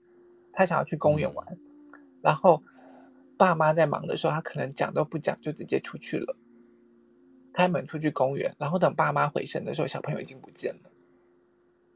[0.51, 1.57] 他想要去公园玩，嗯、
[2.21, 2.61] 然后
[3.37, 6.35] 爸妈在忙的时候，他可能讲都不讲就直接出去了。
[7.53, 10.90] 开门出去公园，然后等爸妈回神的时候，小朋友已经不见了。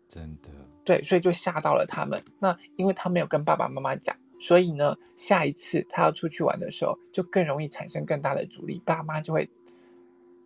[0.07, 0.49] 真的。
[0.83, 2.23] 对，所以就吓到了他们。
[2.39, 8.81] 那因为他没有跟爸爸妈妈讲，所以呢，下一次他要出去玩的时候，就更容易产生更大的阻力。
[8.85, 9.49] 爸妈就会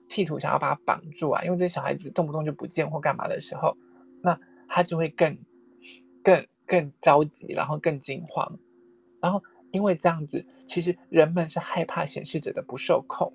[0.07, 3.77] 企图想要把他绑住啊，因为这小孩子动不动就不见或干嘛的时候，
[4.21, 5.37] 那他就会更、
[6.23, 8.57] 更、更着急，然后更惊慌。
[9.21, 13.33] 然后因为这样子，其实人们是害怕显示者的不受控。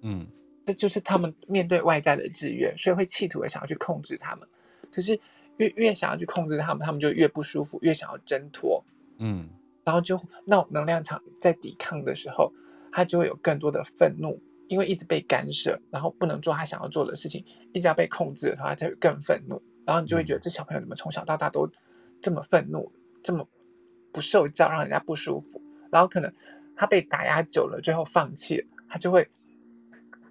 [0.00, 0.26] 嗯。
[0.64, 4.48] 这就是他们面对外在的制约，所以会企图的想要去控制他们。
[4.92, 5.18] 可是
[5.56, 8.84] 越越想要去控制他们，他们就越不舒服，越想要挣脱。
[9.18, 9.48] 嗯，
[9.84, 12.52] 然后就那能量场在抵抗的时候，
[12.90, 19.62] 他就会有更多的愤怒，因为一直被干涉，然后不能做他想要做的事情，一直要被控制的话，他就会更愤怒。
[19.84, 21.68] 然后你就会觉得这小朋友怎么从小到大都
[22.20, 22.92] 这么愤怒，
[23.22, 23.48] 这么
[24.12, 25.60] 不受教，让人家不舒服。
[25.90, 26.32] 然后可能
[26.76, 29.28] 他被打压久了，最后放弃了，他就会。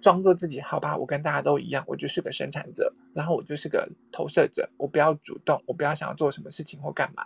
[0.02, 7.24] 装作自己好吧，我跟大家都一样，我就是个生产者，然后我就是个投射者，我不要主动，我不要想要做什么事情或干嘛，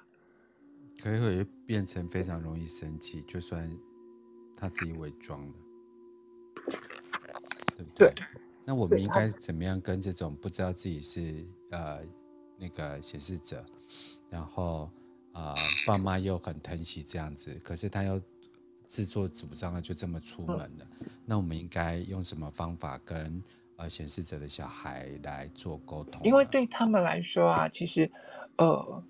[1.02, 3.68] 可能会变成非常容易生气，就算
[4.56, 5.54] 他自己伪装了，
[7.76, 8.12] 对不对？
[8.14, 8.24] 对。
[8.66, 12.00] 那我们应该怎么样跟这种不知道自己是呃
[12.58, 13.64] 那个显示者，
[14.28, 14.90] 然后
[15.32, 15.54] 呃，
[15.86, 18.20] 爸妈又很疼惜这样子，可是他又
[18.86, 20.86] 自作主张的就这么出门了。
[21.00, 23.42] 嗯、那我们应该用什么方法跟
[23.76, 26.20] 呃显示者的小孩来做沟通？
[26.24, 28.10] 因为对他们来说啊，其实
[28.56, 29.02] 呃。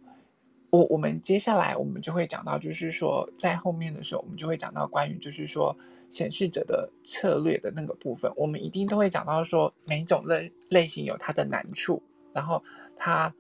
[0.69, 5.75] 我我们接下来我们就会讲到，就是说在后面的时候，我们就会讲到关于就是说
[6.11, 12.03] 显示者的策略的那个部分，我们一定都会讲到说每种类类型有它的难处，
[12.35, 12.63] 然后
[12.97, 13.33] 他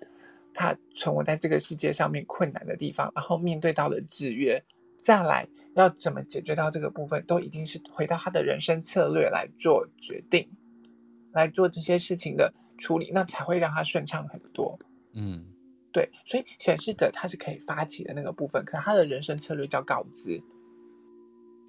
[0.55, 4.65] 他存活在这个世界上面困难的地方，然后面对到了制约，
[4.97, 5.47] 再来
[5.81, 10.49] 要怎么解决到这个部分，都一定是回到他的人生策略来做决定，
[11.33, 14.79] 来做这些事情的处理，那才会让他顺畅很多。
[15.13, 15.53] 嗯。
[15.93, 20.43] 对，所以显示者他是可以发起的那个部分，可他的人生策略叫告知。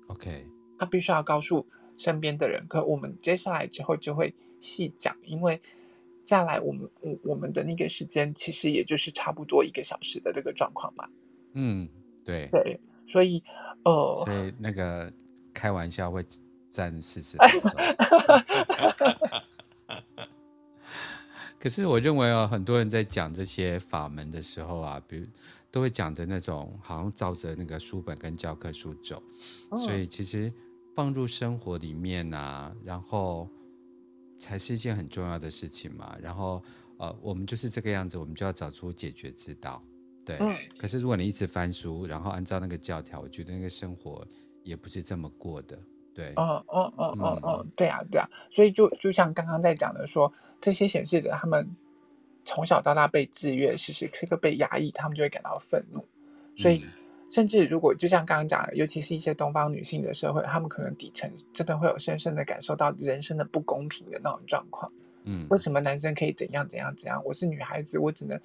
[0.07, 0.45] OK，
[0.77, 2.65] 他必须要告诉身边的人。
[2.67, 5.61] 可我们接下来之后就会细讲，因为
[6.25, 11.07] 再来我们我我们的那个时间其实也就是差不多一个小时的这个状况嘛。
[11.53, 11.87] 嗯，
[12.25, 12.77] 对对，
[13.07, 13.41] 所以
[13.83, 15.11] 呃，所以那个
[15.53, 16.23] 开玩笑会
[16.69, 17.71] 占四十分钟。
[21.59, 25.25] 可是我认为啊，很多人在讲这些法门的时候啊，比如
[25.71, 29.21] 都会讲的那种，好像照着那个书本跟教科书走，
[29.69, 30.53] 哦、所以其实
[30.95, 33.49] 放入生活里面啊，然后
[34.37, 36.15] 才是一件很重要的事情嘛。
[36.21, 36.61] 然后
[36.99, 39.83] 呃，我们就是这个样子，我们就要找出解决之道。
[40.27, 44.27] 对，嗯、可是如果你一直翻书，然后按照那个教条，我觉得那个生活
[44.63, 45.79] 也不是这么过的。
[46.13, 50.31] 对，哦哦哦哦哦，对啊对啊，所以就就像刚刚在讲的说。
[50.59, 51.69] 这些显示者，他们
[52.43, 56.03] 从小到大被制约，其实是个被压抑，他们就会感到愤怒。
[56.55, 56.83] 所以，
[57.29, 64.91] 甚至如果就像刚刚讲的，尤其是一些东方女性的社会，他们可能底层真的会有深深的感受到人生的不公平的那种状况。
[65.25, 67.21] 嗯，为什么男生可以怎样怎样怎样？
[67.23, 68.41] 我是女孩子，我只能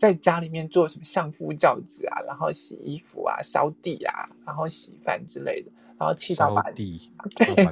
[0.00, 7.68] 在家里面做什么相夫教子啊，然后洗衣服啊、扫地啊，然后洗饭之类的，然后气到把地对。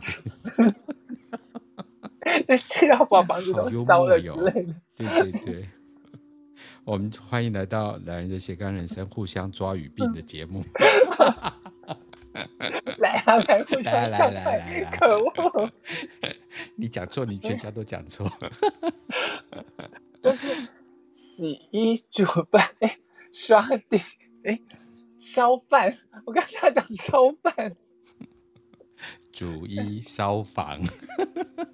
[2.47, 4.75] 就 气到把房子都烧了之类的。
[4.95, 5.67] 对对对，
[6.85, 10.63] 我们欢迎来到《男人的斜杠人生》互相抓语病的节目。
[12.99, 15.71] 来啊，来互相来来来来，可恶！
[16.77, 18.31] 你讲错，你全家都讲错。
[20.21, 20.55] 就是
[21.19, 22.97] 洗衣煮饭，哎，
[23.33, 23.61] 刷
[23.91, 24.01] 地，
[24.45, 24.61] 哎，
[25.19, 25.93] 烧饭。
[26.25, 27.77] 我刚才讲烧饭。
[29.33, 30.81] 煮衣烧房。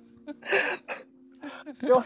[1.87, 2.03] 就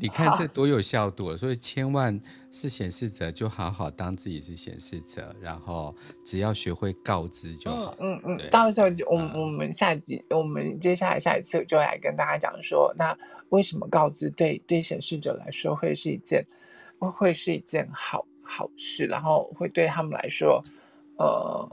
[0.00, 2.20] 你看这多有效度，所以千万
[2.50, 5.94] 是显示者就好好当自己是显示者，然后
[6.24, 7.94] 只要学会告知就好。
[7.98, 13.16] 嗯嗯，嗯到时候我我们下集我们接下来下一次就来跟大家讲说，那
[13.50, 16.46] 为什么告知对对显示者来说会是一件
[16.98, 20.64] 会是一件好好事，然后会对他们来说，
[21.18, 21.68] 呃，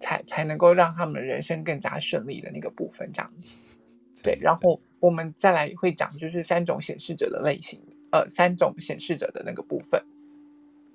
[0.00, 3.56] 才才能够让他们的人生更加顺利的那个部分，这样子。
[4.22, 7.80] 对，然后我们再来会讲，就是三种显示者的类型，
[8.10, 10.02] 呃，三种显示者的那个部分。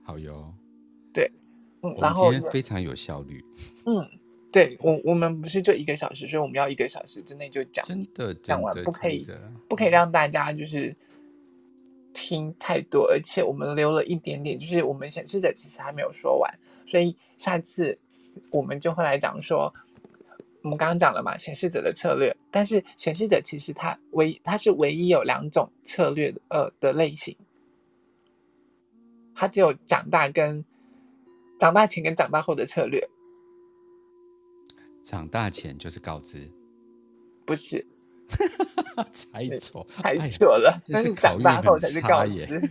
[0.03, 0.53] 好哟。
[1.13, 1.31] 对，
[1.81, 3.43] 嗯，然后今天非常有效率。
[3.85, 4.09] 嗯，
[4.51, 9.27] 对我我们不是就一个小时，所以我们要一个小时之内就讲，真的讲完，不可以
[9.69, 10.95] 不可以让大家就是
[12.13, 16.51] 听太多，而且我们留了一点点，就是我们显示者其实还没有说完，
[16.85, 17.99] 所以下次
[18.51, 19.73] 我们就会来讲说。
[20.63, 27.35] 我们刚刚讲了嘛，显示者的策略，但是显示者其实他唯他是唯一有两种策略的呃的类型，
[29.33, 30.63] 他只有长大跟
[31.59, 33.09] 长大前跟长大后的策略。
[35.03, 36.51] 长大前就是告知，
[37.43, 37.83] 不是，
[39.11, 42.61] 猜错，猜错了，但是长大后才是告知。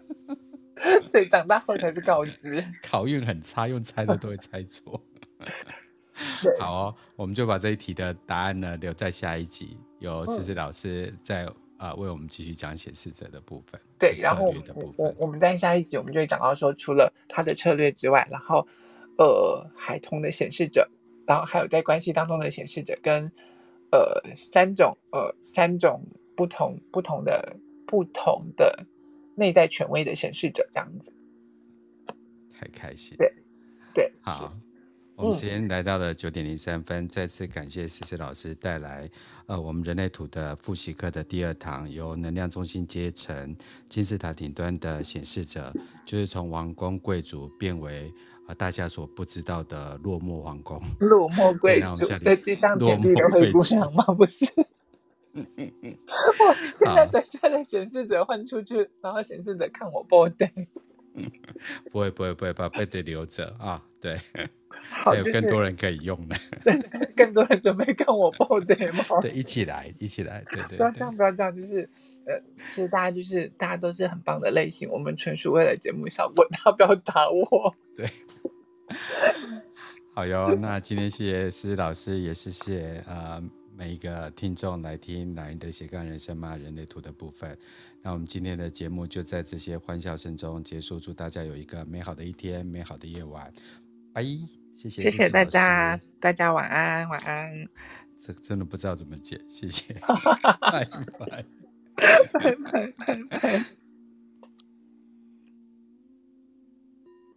[1.12, 2.64] 对，长大后才是告知。
[2.82, 4.98] 考运很差，用猜的都会猜错。
[6.58, 13.80] 好哦，我们就把这一题的答案呢留在下一集，由思思老师再啊、为我们继续讲显示者的部分。
[14.00, 18.66] 对，然后我我我们在下一集我们就会讲到说，除了他的策略之外，然后
[19.16, 20.90] 呃孩童的显示者，
[21.24, 23.30] 然后还有在关系当中的显示者，跟
[23.92, 26.04] 呃三种呃三种
[26.36, 28.84] 不同不同的不同的
[29.36, 31.14] 内在权威的显示者这样子。
[32.52, 33.16] 太开心。
[33.16, 33.32] 对
[33.94, 34.52] 对，好。
[35.18, 39.10] 我们时间来到了九点零三分，嗯、再次感谢思思老师带来，
[39.46, 43.56] 呃，我们人类图的复习课的第二堂，由能量中心阶层
[43.88, 45.74] 金字塔顶端的显示者，
[46.06, 48.14] 就是从王公贵族变为
[48.46, 50.80] 呃大家所不知道的落寞皇宫。
[51.00, 54.04] 落寞贵族在地上田地的灰姑娘吗？
[54.14, 54.46] 不是。
[55.34, 60.68] 现在的现在的显示者换出去，然后显示者看我 body。
[61.90, 64.20] 不会不会不会把 body 留着啊，对，
[64.90, 66.36] 好 还有更多人可以用呢。
[67.16, 69.20] 更多人准备跟我 body 吗？
[69.20, 70.78] 对，一起来一起来，对对，对。
[70.78, 71.88] 不要这样不要这样，就是
[72.26, 77.74] 呃，其实大家就是大家都是很棒的类型，我们纯属为了节目效果，大家不要打我。
[77.96, 78.10] 对。
[80.14, 83.42] 好哟，那今天谢谢思思老师，也谢谢呃
[83.76, 87.56] 每一个听众来听男人的斜杠人生骂人类图的部分。
[88.02, 93.52] 那我们今天的节目就在这些欢笑声中结束，祝大家有一个美好的一天，美好的夜晚，
[94.12, 94.22] 拜，
[94.74, 97.68] 谢谢，谢谢大家，大家晚安，晚安。
[98.20, 99.94] 这真的不知道怎么解，谢谢，
[100.60, 100.88] 拜
[101.18, 101.44] 拜，
[101.96, 103.64] 拜拜拜拜。